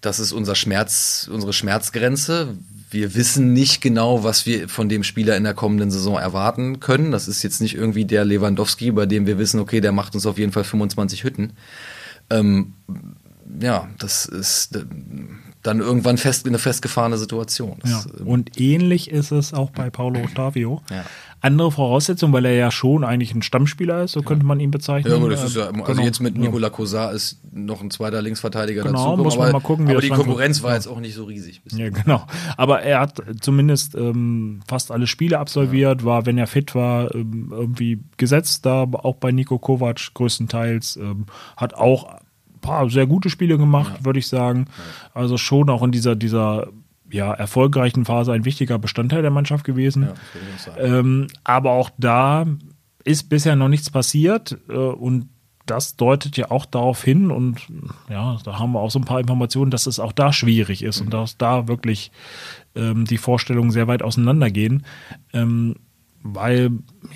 das 0.00 0.18
ist 0.18 0.32
unser 0.32 0.54
Schmerz, 0.54 1.28
unsere 1.32 1.52
Schmerzgrenze. 1.52 2.56
Wir 2.90 3.14
wissen 3.14 3.52
nicht 3.52 3.80
genau, 3.80 4.22
was 4.22 4.46
wir 4.46 4.68
von 4.68 4.88
dem 4.88 5.02
Spieler 5.02 5.36
in 5.36 5.44
der 5.44 5.54
kommenden 5.54 5.90
Saison 5.90 6.16
erwarten 6.18 6.80
können. 6.80 7.10
Das 7.10 7.26
ist 7.26 7.42
jetzt 7.42 7.60
nicht 7.60 7.74
irgendwie 7.74 8.04
der 8.04 8.24
Lewandowski, 8.24 8.92
bei 8.92 9.06
dem 9.06 9.26
wir 9.26 9.38
wissen, 9.38 9.58
okay, 9.58 9.80
der 9.80 9.92
macht 9.92 10.14
uns 10.14 10.26
auf 10.26 10.38
jeden 10.38 10.52
Fall 10.52 10.64
25 10.64 11.24
Hütten. 11.24 11.54
Ähm, 12.30 12.74
ja, 13.60 13.88
das 13.98 14.26
ist 14.26 14.78
dann 15.62 15.80
irgendwann 15.80 16.16
fest, 16.16 16.46
eine 16.46 16.58
festgefahrene 16.58 17.18
Situation. 17.18 17.78
Ja. 17.84 18.04
Ähm, 18.20 18.26
Und 18.28 18.60
ähnlich 18.60 19.10
ist 19.10 19.32
es 19.32 19.52
auch 19.52 19.70
bei 19.70 19.90
Paulo 19.90 20.20
Ottavio. 20.22 20.80
Ja. 20.90 21.04
Andere 21.40 21.70
Voraussetzungen, 21.72 22.32
weil 22.32 22.44
er 22.46 22.54
ja 22.54 22.70
schon 22.70 23.04
eigentlich 23.04 23.34
ein 23.34 23.42
Stammspieler 23.42 24.04
ist, 24.04 24.12
so 24.12 24.22
könnte 24.22 24.46
man 24.46 24.58
ihn 24.60 24.70
bezeichnen. 24.70 25.12
Ja, 25.12 25.18
gut, 25.18 25.32
das 25.32 25.42
ist 25.44 25.56
ja, 25.56 25.66
also 25.66 25.82
Genau. 25.84 26.02
jetzt 26.02 26.20
mit 26.20 26.36
Nicolas 26.38 26.72
Cosar 26.72 27.12
ist 27.12 27.40
noch 27.52 27.82
ein 27.82 27.90
zweiter 27.90 28.22
Linksverteidiger 28.22 28.84
Genau, 28.84 29.10
dazu. 29.12 29.22
muss 29.24 29.36
man 29.36 29.52
mal 29.52 29.60
gucken, 29.60 29.86
wie 29.88 29.92
aber 29.92 30.00
die 30.00 30.08
Konkurrenz 30.08 30.62
war 30.62 30.74
jetzt 30.74 30.86
auch 30.86 30.98
nicht 31.00 31.14
so 31.14 31.24
riesig. 31.24 31.60
Ja, 31.72 31.90
genau. 31.90 32.24
Aber 32.56 32.82
er 32.82 33.00
hat 33.00 33.20
zumindest 33.40 33.96
ähm, 33.96 34.60
fast 34.68 34.90
alle 34.92 35.06
Spiele 35.08 35.38
absolviert, 35.38 36.04
war, 36.04 36.26
wenn 36.26 36.38
er 36.38 36.46
fit 36.46 36.74
war, 36.74 37.12
ähm, 37.14 37.48
irgendwie 37.50 38.00
gesetzt 38.16 38.64
da, 38.66 38.82
auch 38.84 39.16
bei 39.16 39.30
Nico 39.32 39.58
Kovac 39.58 40.14
größtenteils. 40.14 40.96
Ähm, 40.96 41.26
hat 41.56 41.74
auch 41.74 42.18
paar 42.60 42.88
sehr 42.90 43.06
gute 43.06 43.30
Spiele 43.30 43.58
gemacht, 43.58 44.04
würde 44.04 44.18
ich 44.18 44.28
sagen. 44.28 44.66
Also 45.14 45.38
schon 45.38 45.70
auch 45.70 45.82
in 45.82 45.92
dieser, 45.92 46.16
dieser 46.16 46.68
ja, 47.10 47.32
erfolgreichen 47.32 48.04
Phase 48.04 48.32
ein 48.32 48.44
wichtiger 48.44 48.78
Bestandteil 48.78 49.22
der 49.22 49.30
Mannschaft 49.30 49.64
gewesen. 49.64 50.08
Ja. 50.66 50.76
Ähm, 50.78 51.28
aber 51.44 51.72
auch 51.72 51.90
da 51.98 52.46
ist 53.04 53.28
bisher 53.28 53.56
noch 53.56 53.68
nichts 53.68 53.90
passiert 53.90 54.58
äh, 54.68 54.72
und 54.72 55.28
das 55.66 55.96
deutet 55.96 56.36
ja 56.36 56.50
auch 56.50 56.64
darauf 56.64 57.02
hin 57.02 57.30
und 57.32 57.66
ja, 58.08 58.38
da 58.44 58.58
haben 58.58 58.72
wir 58.72 58.80
auch 58.80 58.90
so 58.90 59.00
ein 59.00 59.04
paar 59.04 59.18
Informationen, 59.18 59.72
dass 59.72 59.86
es 59.86 59.98
auch 59.98 60.12
da 60.12 60.32
schwierig 60.32 60.82
ist 60.82 61.00
und 61.00 61.12
dass 61.12 61.38
da 61.38 61.66
wirklich 61.66 62.12
ähm, 62.76 63.04
die 63.04 63.18
Vorstellungen 63.18 63.72
sehr 63.72 63.88
weit 63.88 64.02
auseinandergehen, 64.02 64.86
ähm, 65.32 65.74
weil 66.22 66.70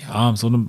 ja, 0.09 0.35
so 0.35 0.47
eine 0.47 0.67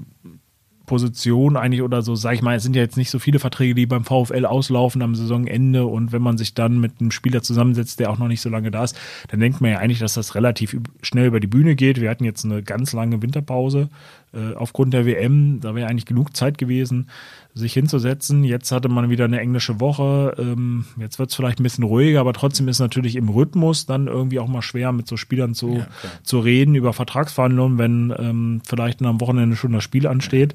Position 0.92 1.56
eigentlich 1.56 1.80
oder 1.80 2.02
so, 2.02 2.14
sag 2.16 2.34
ich 2.34 2.42
mal, 2.42 2.54
es 2.54 2.64
sind 2.64 2.76
ja 2.76 2.82
jetzt 2.82 2.98
nicht 2.98 3.08
so 3.08 3.18
viele 3.18 3.38
Verträge, 3.38 3.74
die 3.74 3.86
beim 3.86 4.04
VfL 4.04 4.44
auslaufen 4.44 5.00
am 5.00 5.14
Saisonende 5.14 5.86
und 5.86 6.12
wenn 6.12 6.20
man 6.20 6.36
sich 6.36 6.52
dann 6.52 6.80
mit 6.80 7.00
einem 7.00 7.10
Spieler 7.10 7.42
zusammensetzt, 7.42 7.98
der 7.98 8.10
auch 8.10 8.18
noch 8.18 8.28
nicht 8.28 8.42
so 8.42 8.50
lange 8.50 8.70
da 8.70 8.84
ist, 8.84 8.94
dann 9.28 9.40
denkt 9.40 9.62
man 9.62 9.70
ja 9.70 9.78
eigentlich, 9.78 10.00
dass 10.00 10.12
das 10.12 10.34
relativ 10.34 10.76
schnell 11.00 11.28
über 11.28 11.40
die 11.40 11.46
Bühne 11.46 11.76
geht. 11.76 11.98
Wir 11.98 12.10
hatten 12.10 12.24
jetzt 12.24 12.44
eine 12.44 12.62
ganz 12.62 12.92
lange 12.92 13.22
Winterpause 13.22 13.88
äh, 14.34 14.54
aufgrund 14.54 14.94
der 14.94 15.06
WM, 15.06 15.60
da 15.60 15.74
wäre 15.74 15.88
eigentlich 15.88 16.06
genug 16.06 16.36
Zeit 16.36 16.58
gewesen, 16.58 17.08
sich 17.54 17.74
hinzusetzen. 17.74 18.44
Jetzt 18.44 18.72
hatte 18.72 18.88
man 18.88 19.10
wieder 19.10 19.26
eine 19.26 19.40
englische 19.40 19.78
Woche, 19.78 20.34
ähm, 20.38 20.86
jetzt 20.98 21.18
wird 21.18 21.30
es 21.30 21.36
vielleicht 21.36 21.60
ein 21.60 21.62
bisschen 21.62 21.84
ruhiger, 21.84 22.20
aber 22.20 22.32
trotzdem 22.32 22.66
ist 22.68 22.78
natürlich 22.78 23.16
im 23.16 23.28
Rhythmus 23.28 23.84
dann 23.84 24.06
irgendwie 24.06 24.38
auch 24.38 24.48
mal 24.48 24.62
schwer, 24.62 24.92
mit 24.92 25.06
so 25.06 25.18
Spielern 25.18 25.54
zu, 25.54 25.84
zu 26.22 26.40
reden 26.40 26.74
über 26.74 26.94
Vertragsverhandlungen, 26.94 27.78
wenn 27.78 28.14
ähm, 28.18 28.62
vielleicht 28.66 29.02
am 29.02 29.20
Wochenende 29.20 29.56
schon 29.56 29.72
das 29.72 29.84
Spiel 29.84 30.06
ansteht. 30.06 30.54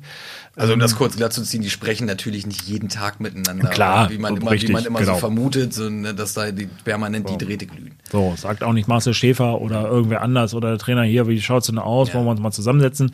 Also 0.55 0.73
um 0.73 0.79
das 0.79 0.95
kurz 0.95 1.15
glatt 1.15 1.33
zu 1.33 1.43
ziehen, 1.43 1.61
die 1.61 1.69
sprechen 1.69 2.07
natürlich 2.07 2.47
nicht 2.47 2.63
jeden 2.63 2.89
Tag 2.89 3.19
miteinander. 3.19 3.69
Klar, 3.69 4.09
wie 4.09 4.17
man 4.17 4.37
immer, 4.37 4.51
richtig, 4.51 4.69
wie 4.69 4.73
man 4.73 4.85
immer 4.85 4.99
genau. 4.99 5.13
so 5.13 5.19
vermutet, 5.19 5.73
so, 5.73 5.87
ne, 5.89 6.15
dass 6.15 6.33
da 6.33 6.51
die, 6.51 6.67
permanent 6.83 7.29
die 7.29 7.37
Drähte 7.37 7.67
glühen. 7.67 7.91
So, 8.11 8.33
sagt 8.35 8.63
auch 8.63 8.73
nicht 8.73 8.87
Marcel 8.87 9.13
Schäfer 9.13 9.61
oder 9.61 9.87
irgendwer 9.87 10.23
anders 10.23 10.55
oder 10.55 10.69
der 10.69 10.79
Trainer 10.79 11.03
hier, 11.03 11.27
wie 11.27 11.39
schaut's 11.39 11.67
denn 11.67 11.77
aus, 11.77 12.07
Ja. 12.07 12.15
wollen 12.15 12.25
wir 12.25 12.31
uns 12.31 12.39
mal 12.39 12.51
zusammensetzen. 12.51 13.11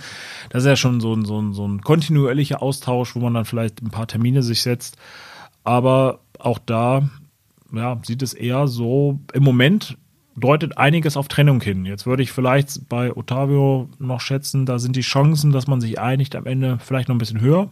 Das 0.53 0.63
ist 0.63 0.69
ja 0.69 0.75
schon 0.75 1.01
so 1.01 1.15
ein, 1.15 1.25
so, 1.25 1.41
ein, 1.41 1.53
so 1.53 1.67
ein 1.67 1.81
kontinuierlicher 1.81 2.61
Austausch, 2.61 3.15
wo 3.15 3.19
man 3.19 3.33
dann 3.33 3.45
vielleicht 3.45 3.81
ein 3.81 3.89
paar 3.89 4.05
Termine 4.05 4.43
sich 4.43 4.61
setzt. 4.61 4.97
Aber 5.63 6.19
auch 6.37 6.59
da 6.59 7.09
ja, 7.73 7.99
sieht 8.03 8.21
es 8.21 8.35
eher 8.35 8.67
so, 8.67 9.19
im 9.33 9.43
Moment 9.43 9.97
deutet 10.35 10.77
einiges 10.77 11.17
auf 11.17 11.27
Trennung 11.27 11.59
hin. 11.59 11.87
Jetzt 11.87 12.05
würde 12.05 12.21
ich 12.21 12.31
vielleicht 12.31 12.87
bei 12.87 13.11
Otavio 13.15 13.89
noch 13.97 14.21
schätzen, 14.21 14.67
da 14.67 14.77
sind 14.77 14.95
die 14.95 15.01
Chancen, 15.01 15.51
dass 15.51 15.65
man 15.65 15.81
sich 15.81 15.99
einigt, 15.99 16.35
am 16.35 16.45
Ende 16.45 16.77
vielleicht 16.77 17.07
noch 17.09 17.15
ein 17.15 17.19
bisschen 17.19 17.41
höher. 17.41 17.71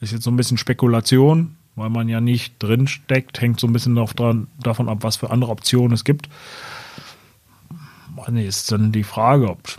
Ist 0.00 0.12
jetzt 0.12 0.24
so 0.24 0.30
ein 0.30 0.36
bisschen 0.36 0.56
Spekulation, 0.56 1.56
weil 1.76 1.90
man 1.90 2.08
ja 2.08 2.22
nicht 2.22 2.54
drin 2.60 2.86
steckt, 2.86 3.42
hängt 3.42 3.60
so 3.60 3.66
ein 3.66 3.74
bisschen 3.74 3.94
dran, 3.94 4.46
davon 4.58 4.88
ab, 4.88 4.98
was 5.02 5.16
für 5.16 5.30
andere 5.30 5.52
Optionen 5.52 5.92
es 5.92 6.04
gibt. 6.04 6.30
Nee, 8.30 8.46
ist 8.46 8.72
dann 8.72 8.92
die 8.92 9.04
Frage, 9.04 9.50
ob 9.50 9.76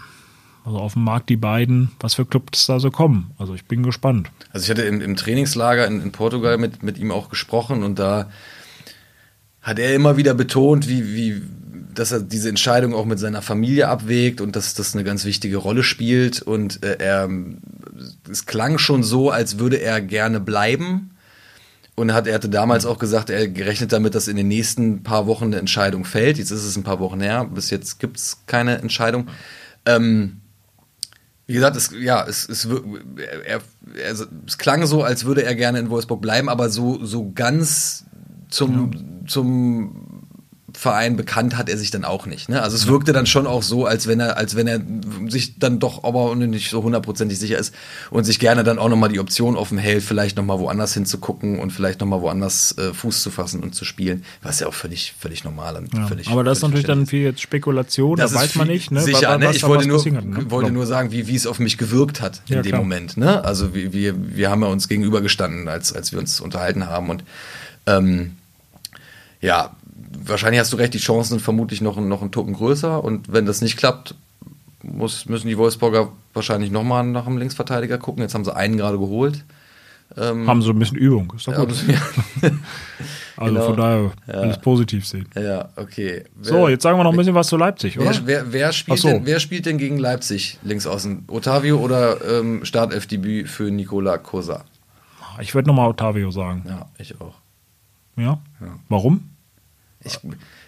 also 0.65 0.78
auf 0.78 0.93
dem 0.93 1.04
Markt 1.04 1.30
die 1.30 1.38
beiden, 1.38 1.91
was 1.99 2.13
für 2.13 2.26
Clubs 2.26 2.65
da 2.65 2.80
so 2.80 2.89
kommen. 2.89 3.32
Also 3.38 3.54
ich 3.54 3.65
bin 3.65 3.84
gespannt. 3.84 4.32
Also 4.52 4.65
ich 4.65 4.69
hatte 4.69 4.84
im, 4.84 5.02
im 5.02 5.15
Trainingslager 5.15 5.86
in, 5.86 6.02
in 6.02 6.12
Portugal 6.12 6.58
mit, 6.58 6.84
mit 6.84 6.97
ihm 6.97 7.12
auch 7.12 7.30
gesprochen 7.30 7.84
und 7.84 7.99
da 7.99 8.30
hat 9.62 9.80
er 9.80 9.95
immer 9.95 10.17
wieder 10.17 10.34
betont, 10.34 10.88
wie, 10.88 11.15
wie, 11.15 11.41
dass 11.93 12.12
er 12.12 12.19
diese 12.19 12.49
Entscheidung 12.49 12.93
auch 12.93 13.06
mit 13.06 13.17
seiner 13.17 13.41
Familie 13.41 13.88
abwägt 13.88 14.41
und 14.41 14.56
dass 14.56 14.73
das 14.73 14.93
eine 14.93 15.04
ganz 15.04 15.26
wichtige 15.26 15.58
Rolle 15.58 15.84
spielt. 15.84 16.41
Und 16.41 16.84
äh, 16.84 16.97
er, 16.99 17.30
es 18.30 18.45
klang 18.45 18.78
schon 18.78 19.04
so, 19.04 19.32
als 19.32 19.60
würde 19.60 19.78
er 19.78 20.02
gerne 20.02 20.41
bleiben. 20.41 21.12
Und 21.95 22.12
hat, 22.13 22.26
er 22.28 22.34
hatte 22.34 22.49
damals 22.49 22.86
auch 22.86 22.97
gesagt, 22.97 23.30
er 23.30 23.47
gerechnet 23.47 23.93
damit, 23.93 24.15
dass 24.15 24.28
in 24.28 24.36
den 24.36 24.47
nächsten 24.47 25.04
paar 25.04 25.28
Wochen 25.28 25.45
eine 25.45 25.58
Entscheidung 25.58 26.06
fällt. 26.06 26.39
Jetzt 26.39 26.52
ist 26.52 26.65
es 26.65 26.76
ein 26.76 26.84
paar 26.84 26.99
Wochen 26.99 27.21
her, 27.21 27.45
bis 27.45 27.69
jetzt 27.69 27.99
gibt 27.99 28.17
es 28.17 28.39
keine 28.47 28.80
Entscheidung. 28.80 29.28
Ähm, 29.86 30.41
wie 31.45 31.53
gesagt, 31.53 31.75
es, 31.75 31.91
ja, 31.99 32.25
es, 32.25 32.47
es, 32.47 32.65
er, 33.45 33.62
er, 33.95 34.15
es 34.45 34.58
klang 34.58 34.86
so, 34.86 35.03
als 35.03 35.25
würde 35.25 35.43
er 35.43 35.56
gerne 35.56 35.79
in 35.79 35.89
Wolfsburg 35.89 36.21
bleiben, 36.21 36.47
aber 36.47 36.69
so, 36.69 37.03
so 37.03 37.32
ganz 37.34 38.06
zum, 38.49 39.25
zum 39.27 40.12
Verein 40.76 41.16
bekannt 41.16 41.58
hat 41.58 41.70
er 41.70 41.78
sich 41.78 41.92
dann 41.92 42.04
auch 42.04 42.26
nicht. 42.26 42.50
Ne? 42.50 42.62
Also 42.62 42.76
es 42.76 42.88
wirkte 42.88 43.14
dann 43.14 43.26
schon 43.26 43.48
auch 43.48 43.64
so, 43.64 43.86
als 43.86 44.08
wenn 44.08 44.20
er, 44.20 44.38
als 44.38 44.56
wenn 44.56 44.68
er 44.68 44.82
sich 45.30 45.60
dann 45.60 45.80
doch 45.80 46.04
aber 46.04 46.36
nicht 46.36 46.70
so 46.70 46.84
hundertprozentig 46.84 47.38
sicher 47.40 47.58
ist 47.58 47.74
und 48.10 48.24
sich 48.24 48.40
gerne 48.40 48.64
dann 48.64 48.80
auch 48.80 48.90
nochmal 48.90 49.10
die 49.10 49.20
Option 49.20 49.56
offen 49.56 49.78
hält, 49.78 50.04
vielleicht 50.04 50.36
nochmal 50.38 50.60
woanders 50.60 50.94
hinzugucken 50.94 51.60
und 51.60 51.72
vielleicht 51.72 52.00
nochmal 52.02 52.22
woanders 52.22 52.76
äh, 52.78 52.94
Fuß 52.94 53.22
zu 53.24 53.32
fassen 53.32 53.62
und 53.64 53.76
zu 53.76 53.86
spielen. 53.86 54.24
Was 54.42 54.60
ja 54.60 54.68
auch 54.68 54.74
völlig, 54.74 55.14
völlig 55.20 55.44
normal 55.44 55.76
und 55.78 55.94
Ja. 55.94 56.08
völlig 56.08 56.28
Aber 56.30 56.44
das 56.44 56.58
ist 56.58 56.62
völlig 56.62 56.74
natürlich 56.76 56.88
dann 56.88 57.06
viel 57.08 57.22
jetzt 57.24 57.42
Spekulation, 57.42 58.18
das 58.18 58.32
da 58.32 58.38
ist 58.42 58.44
weiß 58.50 58.56
man 58.56 58.68
nicht. 58.68 58.92
Ne? 58.92 59.02
Sicher, 59.02 59.38
ne? 59.38 59.46
was 59.48 59.56
Ich 59.58 59.62
da 59.62 59.68
wollte 59.68 59.88
nur, 59.88 60.04
kann, 60.04 60.30
ne? 60.30 60.52
wollte 60.52 60.72
nur 60.72 60.86
sagen, 60.86 61.12
wie, 61.12 61.28
wie 61.28 61.36
es 61.36 61.46
auf 61.48 61.60
mich 61.60 61.78
gewirkt 61.78 62.22
hat 62.22 62.42
in 62.48 62.56
Ja, 62.56 62.62
dem 62.62 62.70
klar. 62.72 62.82
Moment. 62.82 63.18
Ne? 63.18 63.44
Also 63.44 63.74
wir, 63.74 63.94
wir, 63.94 64.16
wir 64.36 64.50
haben 64.50 64.62
ja 64.64 64.68
uns 64.70 64.88
gegenübergestanden, 64.88 65.68
als, 65.68 65.94
als 65.94 66.12
wir 66.12 66.20
uns 66.20 66.40
unterhalten 66.40 66.88
haben. 66.88 67.10
Und 67.10 67.24
ähm, 67.86 68.38
ja, 69.42 69.76
wahrscheinlich 70.26 70.60
hast 70.60 70.74
du 70.74 70.78
recht, 70.78 70.94
die 70.94 71.00
Chancen 71.00 71.32
sind 71.34 71.42
vermutlich 71.42 71.82
noch, 71.82 71.98
noch 72.00 72.22
einen 72.22 72.32
Tucken 72.32 72.54
größer. 72.54 73.04
Und 73.04 73.32
wenn 73.32 73.46
das 73.46 73.62
nicht 73.62 73.78
klappt, 73.78 74.16
muss, 74.82 75.28
müssen 75.28 75.48
die 75.48 75.58
Wolfsburger 75.58 76.10
wahrscheinlich 76.34 76.72
nochmal 76.72 77.06
nach 77.06 77.26
dem 77.26 77.38
Linksverteidiger 77.38 77.98
gucken. 77.98 78.22
Jetzt 78.22 78.34
haben 78.34 78.44
sie 78.46 78.56
einen 78.56 78.78
gerade 78.78 78.98
geholt. 78.98 79.44
Haben 80.16 80.62
so 80.62 80.72
ein 80.72 80.78
bisschen 80.80 80.98
Übung, 80.98 81.34
ist 81.36 81.48
doch 81.48 81.54
Ja, 81.54 81.64
gut. 81.64 81.74
ja, 81.88 82.50
Also 83.36 83.54
genau. 83.54 83.66
von 83.66 83.78
daher 83.78 84.12
alles 84.28 84.60
positiv 84.60 85.08
sehen. 85.08 85.28
ja, 85.36 85.70
okay. 85.76 86.26
So, 86.40 86.68
jetzt 86.68 86.84
sagen 86.84 87.00
wir 87.00 87.04
noch 87.04 87.12
ein 87.14 87.18
bisschen 87.18 87.34
was 87.34 87.48
zu 87.48 87.58
Leipzig, 87.58 87.98
oder? 87.98 88.12
Wer, 88.12 88.26
wer, 88.28 88.54
wer, 88.54 88.72
spielt 88.74 89.00
so. 89.00 89.08
denn, 89.08 89.26
wer 89.26 89.40
spielt 89.40 89.66
denn 89.66 89.80
gegen 89.80 89.98
Leipzig 89.98 90.60
links 90.62 90.86
außen? 90.86 91.24
Otavio 91.30 91.78
oder 91.80 92.18
ähm, 92.40 92.64
Startelfdebüt 92.64 93.50
für 93.50 93.72
Nicola 93.72 94.20
Cosa? 94.20 94.66
Ich 95.42 95.56
würde 95.56 95.68
nochmal 95.70 95.90
Otavio 95.90 96.30
sagen. 96.30 96.64
Ja, 96.68 96.86
ich 97.00 97.20
auch. 97.20 97.34
Ja? 98.16 98.40
Warum? 98.90 99.32
Ich, 100.06 100.20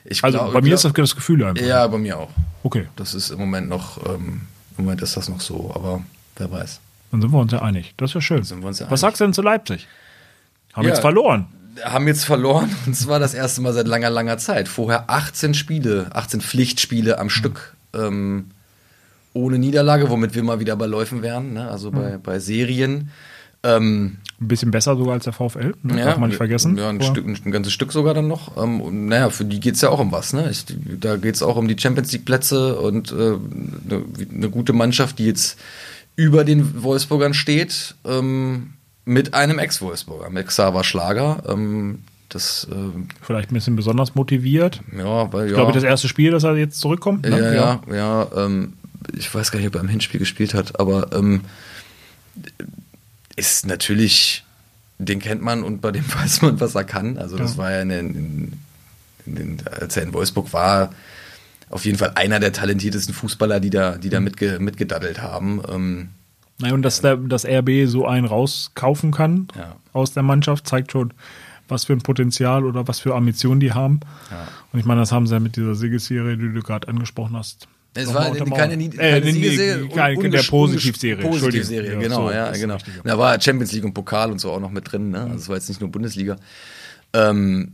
ich 0.06 0.24
Also 0.24 0.38
glaub- 0.38 0.54
bei 0.54 0.62
mir 0.62 0.68
glaub- 0.70 0.76
ist 0.76 0.86
das 0.86 0.94
das 0.94 1.16
Gefühl 1.16 1.44
einfach. 1.44 1.64
Ja, 1.66 1.86
bei 1.88 1.98
mir 1.98 2.18
auch. 2.18 2.30
Okay, 2.64 2.88
Das 2.96 3.14
ist 3.14 3.30
im 3.32 3.40
Moment 3.40 3.68
noch, 3.70 3.98
ähm, 4.06 4.42
im 4.78 4.84
Moment 4.86 5.02
ist 5.02 5.16
das 5.18 5.30
noch 5.30 5.42
so, 5.42 5.72
aber 5.76 6.02
wer 6.38 6.52
weiß. 6.52 6.80
dann 7.12 7.22
sind 7.22 7.32
wir 7.32 7.40
uns 7.40 7.52
ja 7.52 7.62
einig. 7.62 7.94
Das 7.98 8.12
ist 8.12 8.16
ja 8.16 8.22
schön. 8.22 8.44
Ja 8.44 8.58
was 8.64 8.82
einig. 8.82 9.00
sagst 9.00 9.20
du 9.22 9.26
denn 9.26 9.34
zu 9.34 9.42
Leipzig? 9.42 9.88
Haben 10.74 10.84
Ja. 10.84 10.90
jetzt 10.90 11.02
verloren. 11.02 11.48
Haben 11.84 12.08
jetzt 12.08 12.26
verloren 12.26 12.70
und 12.86 12.96
zwar 12.96 13.20
das 13.20 13.34
erste 13.34 13.62
Mal 13.62 13.74
seit 13.74 13.88
langer, 13.88 14.10
langer 14.10 14.38
Zeit. 14.38 14.68
Vorher 14.68 15.10
18 15.10 15.54
Spiele, 15.54 16.08
18 16.14 16.42
Pflichtspiele 16.42 17.20
am 17.20 17.30
Stück 17.30 17.76
ähm, 17.94 18.52
ohne 19.34 19.58
Niederlage, 19.60 20.10
womit 20.10 20.34
wir 20.36 20.44
mal 20.44 20.60
wieder 20.62 20.76
bei 20.78 20.86
Läufen 20.86 21.22
wären, 21.22 21.54
ne? 21.54 21.70
also 21.70 21.92
bei, 21.92 22.18
bei 22.18 22.40
Serien. 22.40 23.12
Ähm, 23.66 24.18
Ein 24.40 24.48
bisschen 24.48 24.72
besser 24.72 24.96
sogar 24.96 25.14
als 25.14 25.24
der 25.24 25.34
VfL, 25.34 25.74
ne? 25.84 26.04
darf 26.04 26.18
man 26.18 26.30
nicht 26.30 26.38
vergessen. 26.38 26.78
Ja, 26.78 26.90
ein, 26.90 27.02
Stück, 27.02 27.26
ein 27.26 27.52
ganzes 27.52 27.74
Stück 27.74 27.92
sogar 27.92 28.14
dann 28.14 28.28
noch. 28.28 28.62
Ähm, 28.62 28.82
und 28.82 29.08
naja, 29.08 29.30
für 29.30 29.46
die 29.46 29.60
geht 29.60 29.76
es 29.76 29.82
ja 29.82 29.90
auch 29.90 30.00
um 30.00 30.12
was. 30.12 30.34
Ne? 30.34 30.50
Ich, 30.52 30.66
da 31.00 31.18
geht 31.18 31.36
es 31.36 31.42
auch 31.44 31.56
um 31.56 31.68
die 31.68 31.78
Champions 31.80 32.12
League-Plätze 32.12 32.76
und 32.78 33.12
äh, 33.12 33.16
eine 33.16 34.04
ne 34.30 34.50
gute 34.50 34.74
Mannschaft, 34.74 35.20
die 35.20 35.26
jetzt 35.26 35.58
über 36.16 36.44
den 36.44 36.84
Wolfsburgern 36.84 37.34
steht, 37.34 37.96
ähm, 38.06 38.74
mit 39.06 39.34
einem 39.34 39.60
Ex-Wolfsburger, 39.60 40.30
mit 40.30 40.48
Xaver 40.48 40.84
Schlager. 40.84 41.44
Ähm, 41.48 42.00
Das, 42.30 42.68
äh, 42.72 42.76
Vielleicht 43.22 43.52
ein 43.52 43.54
bisschen 43.54 43.76
besonders 43.76 44.16
motiviert. 44.16 44.82
ja, 44.98 45.32
weil 45.32 45.46
Ich 45.46 45.52
ja. 45.52 45.58
glaube, 45.58 45.74
das 45.74 45.84
erste 45.84 46.08
Spiel, 46.08 46.32
dass 46.32 46.44
er 46.44 46.56
jetzt 46.58 46.80
zurückkommt. 46.80 47.24
ne? 47.24 47.56
Ja, 47.56 47.82
ja, 47.88 47.96
ja. 47.96 48.28
ähm, 48.46 48.74
ich 49.16 49.34
weiß 49.34 49.52
gar 49.52 49.60
nicht, 49.60 49.68
ob 49.68 49.76
er 49.76 49.82
im 49.82 49.88
Hinspiel 49.88 50.20
gespielt 50.20 50.54
hat, 50.54 50.80
aber 50.80 51.14
ähm, 51.14 51.42
ist 53.36 53.66
natürlich, 53.66 54.44
den 54.98 55.20
kennt 55.20 55.42
man 55.42 55.64
und 55.64 55.82
bei 55.82 55.92
dem 55.92 56.06
weiß 56.16 56.42
man, 56.42 56.60
was 56.60 56.76
er 56.76 56.84
kann. 56.84 57.18
Also 57.18 57.38
das 57.38 57.54
Ja. 57.54 57.58
war 57.58 57.72
ja 57.72 57.82
in, 57.82 57.90
den- 57.90 58.54
in, 59.26 59.38
in, 59.38 59.58
als 59.68 59.98
er 59.98 60.04
in 60.04 60.14
Wolfsburg 60.14 60.54
war, 60.54 60.92
auf 61.70 61.84
jeden 61.86 61.98
Fall 61.98 62.12
einer 62.16 62.40
der 62.40 62.54
talentiertesten 62.54 63.14
Fußballer, 63.14 63.60
die 63.60 63.72
da, 63.72 63.98
die 63.98 64.10
da 64.10 64.20
mitge, 64.20 64.60
mitgedaddelt 64.60 65.22
haben. 65.22 65.62
Ähm, 65.68 66.10
Naja, 66.60 66.74
und 66.76 66.84
dass 66.84 67.02
der, 67.02 67.18
das 67.18 67.46
RB 67.46 67.88
so 67.88 68.06
einen 68.08 68.26
rauskaufen 68.28 69.12
kann 69.12 69.48
Ja. 69.58 69.76
aus 69.92 70.14
der 70.14 70.24
Mannschaft, 70.24 70.68
zeigt 70.68 70.92
schon, 70.92 71.12
was 71.68 71.86
für 71.86 71.94
ein 71.94 72.02
Potenzial 72.04 72.64
oder 72.64 72.88
was 72.88 73.00
für 73.00 73.16
Ambitionen 73.16 73.60
die 73.60 73.74
haben. 73.74 74.00
Ja. 74.30 74.48
Und 74.72 74.80
ich 74.80 74.86
meine, 74.86 75.02
das 75.02 75.12
haben 75.12 75.26
sie 75.26 75.34
ja 75.34 75.40
mit 75.40 75.56
dieser 75.56 75.74
Siegesserie, 75.74 76.38
die 76.38 76.54
du 76.54 76.62
gerade 76.62 76.88
angesprochen 76.88 77.36
hast. 77.36 77.68
Es 77.96 78.14
war 78.14 78.30
untermauert. 78.30 78.60
keine, 78.62 78.78
nie- 78.78 78.88
Äh, 78.88 78.98
keine 79.22 79.26
nee, 79.26 79.32
Siegesserie, 79.32 79.88
keine- 79.90 80.18
un- 80.20 80.32
der 80.32 80.44
Positivserie. 80.44 81.24
Positivserie, 81.24 81.94
Entschuldigung. 81.94 82.02
genau, 82.02 82.28
so 82.28 82.34
ja, 82.34 82.52
genau. 82.52 82.78
Da 83.04 83.18
war 83.18 83.40
Champions 83.42 83.72
League 83.72 83.86
und 83.86 83.94
Pokal 83.94 84.32
und 84.32 84.40
so 84.40 84.52
auch 84.52 84.60
noch 84.60 84.72
mit 84.72 84.92
drin, 84.92 85.10
ne? 85.12 85.22
Also 85.22 85.36
es 85.36 85.50
war 85.50 85.56
jetzt 85.56 85.70
nicht 85.70 85.82
nur 85.82 85.90
Bundesliga. 85.90 86.36
Ähm, 87.14 87.74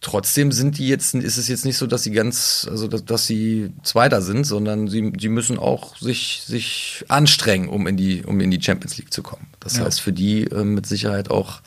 trotzdem 0.00 0.50
sind 0.50 0.78
die 0.78 0.88
jetzt, 0.88 1.14
ist 1.14 1.36
es 1.36 1.46
jetzt 1.48 1.64
nicht 1.64 1.76
so, 1.76 1.86
dass 1.86 2.02
sie 2.02 2.10
ganz, 2.10 2.66
also 2.70 2.88
dass, 2.88 3.04
dass 3.04 3.26
sie 3.26 3.70
Zweiter 3.82 4.22
sind, 4.22 4.44
sondern 4.44 4.88
sie, 4.88 5.12
die 5.12 5.28
müssen 5.28 5.58
auch 5.58 5.96
sich, 5.98 6.42
sich 6.46 7.04
anstrengen, 7.08 7.68
um 7.68 7.86
in 7.86 7.96
die, 7.96 8.22
um 8.24 8.40
in 8.40 8.50
die 8.50 8.60
Champions 8.60 8.96
League 8.98 9.12
zu 9.12 9.22
kommen. 9.22 9.46
Das 9.60 9.76
Ja. 9.76 9.84
heißt, 9.84 10.00
für 10.00 10.12
die 10.12 10.44
äh, 10.44 10.64
mit 10.64 10.86
Sicherheit 10.86 11.30
auch 11.30 11.60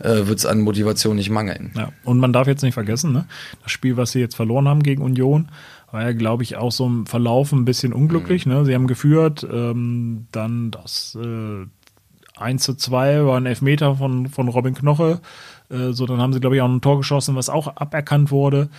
äh, 0.00 0.26
wird 0.26 0.38
es 0.40 0.46
an 0.46 0.60
Motivation 0.60 1.14
nicht 1.16 1.30
mangeln. 1.30 1.70
Ja, 1.76 1.92
und 2.04 2.18
man 2.18 2.32
darf 2.32 2.48
jetzt 2.48 2.62
nicht 2.62 2.74
vergessen, 2.74 3.12
ne? 3.12 3.26
das 3.62 3.70
Spiel, 3.70 3.96
was 3.96 4.10
sie 4.10 4.18
jetzt 4.18 4.34
verloren 4.34 4.66
haben 4.66 4.82
gegen 4.82 5.00
Union, 5.00 5.48
war 5.92 6.02
ja, 6.02 6.12
glaube 6.12 6.42
ich, 6.42 6.56
auch 6.56 6.72
so 6.72 6.86
im 6.86 7.06
Verlauf 7.06 7.52
ein 7.52 7.64
bisschen 7.64 7.92
unglücklich. 7.92 8.46
Ne? 8.46 8.64
Sie 8.64 8.74
haben 8.74 8.86
geführt, 8.86 9.46
ähm, 9.50 10.26
dann 10.32 10.70
das 10.70 11.16
äh, 11.20 11.66
1 12.40 12.62
zu 12.62 12.74
2 12.74 13.26
war 13.26 13.36
ein 13.36 13.46
Elfmeter 13.46 13.96
von, 13.96 14.26
von 14.28 14.48
Robin 14.48 14.74
Knoche. 14.74 15.20
Äh, 15.68 15.92
so, 15.92 16.06
dann 16.06 16.20
haben 16.20 16.32
sie, 16.32 16.40
glaube 16.40 16.56
ich, 16.56 16.62
auch 16.62 16.68
ein 16.68 16.80
Tor 16.80 16.98
geschossen, 16.98 17.36
was 17.36 17.48
auch 17.48 17.76
aberkannt 17.76 18.30
wurde. 18.30 18.70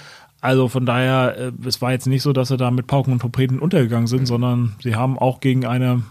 Also 0.41 0.67
von 0.67 0.85
daher, 0.85 1.37
äh, 1.37 1.51
es 1.65 1.81
war 1.81 1.91
jetzt 1.91 2.07
nicht 2.07 2.23
so, 2.23 2.33
dass 2.33 2.49
sie 2.49 2.57
da 2.57 2.71
mit 2.71 2.87
Pauken 2.87 3.13
und 3.13 3.19
Trompeten 3.19 3.59
untergegangen 3.59 4.07
sind, 4.07 4.25
sondern 4.25 4.75
sie 4.81 4.95
haben 4.95 5.17
auch 5.17 5.39
gegen 5.39 5.65
eine 5.65 6.03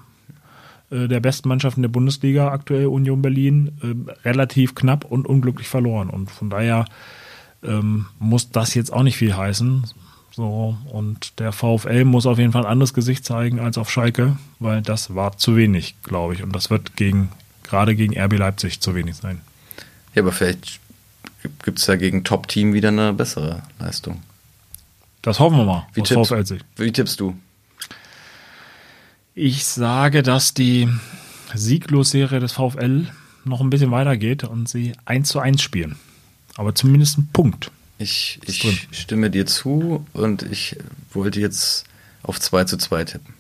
äh, 0.90 1.08
der 1.08 1.20
besten 1.20 1.48
Mannschaften 1.48 1.82
der 1.82 1.88
Bundesliga, 1.88 2.48
aktuell 2.48 2.86
Union 2.86 3.22
Berlin, 3.22 3.72
äh, 3.82 4.28
relativ 4.28 4.74
knapp 4.74 5.04
und 5.04 5.26
unglücklich 5.26 5.68
verloren. 5.68 6.10
Und 6.10 6.30
von 6.30 6.48
daher 6.48 6.84
ähm, 7.62 8.06
muss 8.18 8.50
das 8.50 8.74
jetzt 8.74 8.92
auch 8.92 9.02
nicht 9.02 9.16
viel 9.16 9.36
heißen. 9.36 9.84
So, 10.34 10.78
und 10.90 11.38
der 11.38 11.52
VfL 11.52 12.04
muss 12.04 12.24
auf 12.24 12.38
jeden 12.38 12.52
Fall 12.52 12.64
ein 12.64 12.70
anderes 12.72 12.94
Gesicht 12.94 13.24
zeigen 13.24 13.60
als 13.60 13.76
auf 13.76 13.90
Schalke, 13.90 14.38
weil 14.58 14.80
das 14.80 15.14
war 15.14 15.36
zu 15.36 15.56
wenig, 15.56 15.94
glaube 16.02 16.34
ich. 16.34 16.42
Und 16.42 16.56
das 16.56 16.70
wird 16.70 16.96
gegen, 16.96 17.30
gerade 17.64 17.94
gegen 17.94 18.18
RB 18.18 18.38
Leipzig 18.38 18.80
zu 18.80 18.94
wenig 18.94 19.16
sein. 19.16 19.42
Ja, 20.14 20.22
aber 20.22 20.32
vielleicht 20.32 20.80
gibt 21.62 21.80
es 21.80 21.86
ja 21.86 21.96
gegen 21.96 22.24
Top-Team 22.24 22.72
wieder 22.72 22.88
eine 22.88 23.12
bessere 23.12 23.62
Leistung. 23.78 24.22
Das 25.20 25.38
hoffen 25.38 25.58
wir 25.58 25.64
mal. 25.64 25.86
Wie 25.92 26.02
tippst, 26.02 26.32
wie 26.76 26.92
tippst 26.92 27.20
du? 27.20 27.36
Ich 29.34 29.64
sage, 29.64 30.22
dass 30.22 30.54
die 30.54 30.88
Sieglosserie 31.54 32.40
des 32.40 32.52
VfL 32.52 33.06
noch 33.44 33.60
ein 33.60 33.70
bisschen 33.70 33.90
weitergeht 33.90 34.44
und 34.44 34.68
sie 34.68 34.92
1 35.04 35.28
zu 35.28 35.40
1 35.40 35.60
spielen. 35.60 35.96
Aber 36.56 36.74
zumindest 36.74 37.18
ein 37.18 37.28
Punkt. 37.32 37.70
Ich, 38.02 38.40
Ist 38.46 38.64
ich 38.64 38.88
stimme 38.92 39.30
dir 39.30 39.46
zu 39.46 40.04
und 40.12 40.42
ich 40.42 40.76
wollte 41.12 41.40
jetzt 41.40 41.84
auf 42.22 42.40
2 42.40 42.64
zu 42.64 42.76
2 42.76 43.04
tippen. 43.04 43.34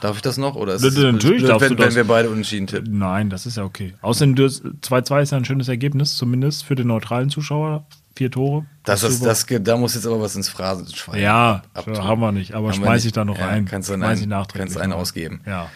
Darf 0.00 0.16
ich 0.16 0.22
das 0.22 0.38
noch? 0.38 0.54
Oder 0.54 0.74
ist 0.74 0.82
natürlich 0.82 1.20
blöd, 1.20 1.42
darfst 1.48 1.60
wenn, 1.60 1.76
du 1.76 1.82
das. 1.82 1.88
wenn 1.88 1.96
wir 1.96 2.04
beide 2.04 2.30
unentschieden 2.30 2.66
tippen? 2.66 2.98
Nein, 2.98 3.28
das 3.28 3.44
ist 3.44 3.58
ja 3.58 3.64
okay. 3.64 3.92
Außerdem, 4.00 4.34
du- 4.34 4.46
2-2 4.46 5.22
ist 5.22 5.32
ja 5.32 5.36
ein 5.38 5.44
schönes 5.44 5.68
Ergebnis, 5.68 6.16
zumindest 6.16 6.64
für 6.64 6.74
den 6.74 6.86
neutralen 6.86 7.28
Zuschauer. 7.28 7.84
Vier 8.16 8.30
Tore. 8.30 8.66
Das, 8.84 9.00
das, 9.02 9.14
Super. 9.18 9.26
das, 9.26 9.46
da 9.62 9.76
muss 9.76 9.94
jetzt 9.94 10.06
aber 10.06 10.20
was 10.20 10.34
ins 10.36 10.48
Phrasenschwein. 10.48 11.20
ja, 11.22 11.62
abtun. 11.74 12.02
haben 12.02 12.20
wir 12.20 12.32
nicht, 12.32 12.54
aber 12.54 12.68
Haben 12.68 12.80
wir 12.80 12.84
schmeiß 12.86 13.02
nicht. 13.04 13.06
ich 13.06 13.12
da 13.12 13.24
noch 13.24 13.38
Ja, 13.38 13.48
ein. 13.48 13.66
Kannst 13.66 13.88
du 13.88 13.94
einen, 13.94 14.46
kannst 14.52 14.76
einen 14.78 14.92
ausgeben. 14.92 15.40
Ja. 15.46 15.70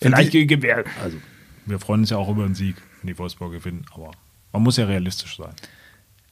Vielleicht 0.00 0.32
gegen, 0.32 0.62
also, 1.02 1.16
wir 1.66 1.78
freuen 1.80 2.00
uns 2.02 2.10
ja 2.10 2.16
auch 2.18 2.28
über 2.28 2.44
einen 2.44 2.54
Sieg, 2.54 2.76
wenn 3.00 3.08
die 3.08 3.18
Wolfsburg 3.18 3.52
gewinnen, 3.52 3.86
aber 3.94 4.10
man 4.52 4.62
muss 4.62 4.76
ja 4.76 4.84
realistisch 4.84 5.36
sein. 5.36 5.54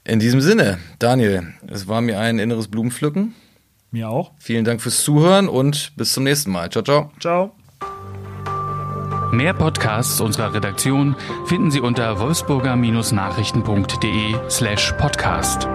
In 0.04 0.18
diesem 0.18 0.40
Sinne, 0.40 0.78
Daniel, 0.98 1.54
es 1.68 1.86
war 1.86 2.00
mir 2.00 2.18
ein 2.18 2.38
inneres 2.38 2.68
Blumenpflücken. 2.68 3.34
Mir 3.92 4.08
auch. 4.08 4.32
Vielen 4.38 4.64
Dank 4.64 4.80
fürs 4.80 5.04
Zuhören 5.04 5.48
und 5.48 5.92
bis 5.96 6.14
zum 6.14 6.24
nächsten 6.24 6.50
Mal. 6.50 6.70
Ciao, 6.70 6.82
ciao. 6.82 7.12
Ciao. 7.20 7.52
Mehr 9.32 9.54
Podcasts 9.54 10.20
unserer 10.20 10.52
Redaktion 10.52 11.16
finden 11.46 11.70
Sie 11.70 11.80
unter 11.80 12.18
wolfsburger-nachrichten.de 12.18 14.34
slash 14.50 14.92
podcast. 14.98 15.66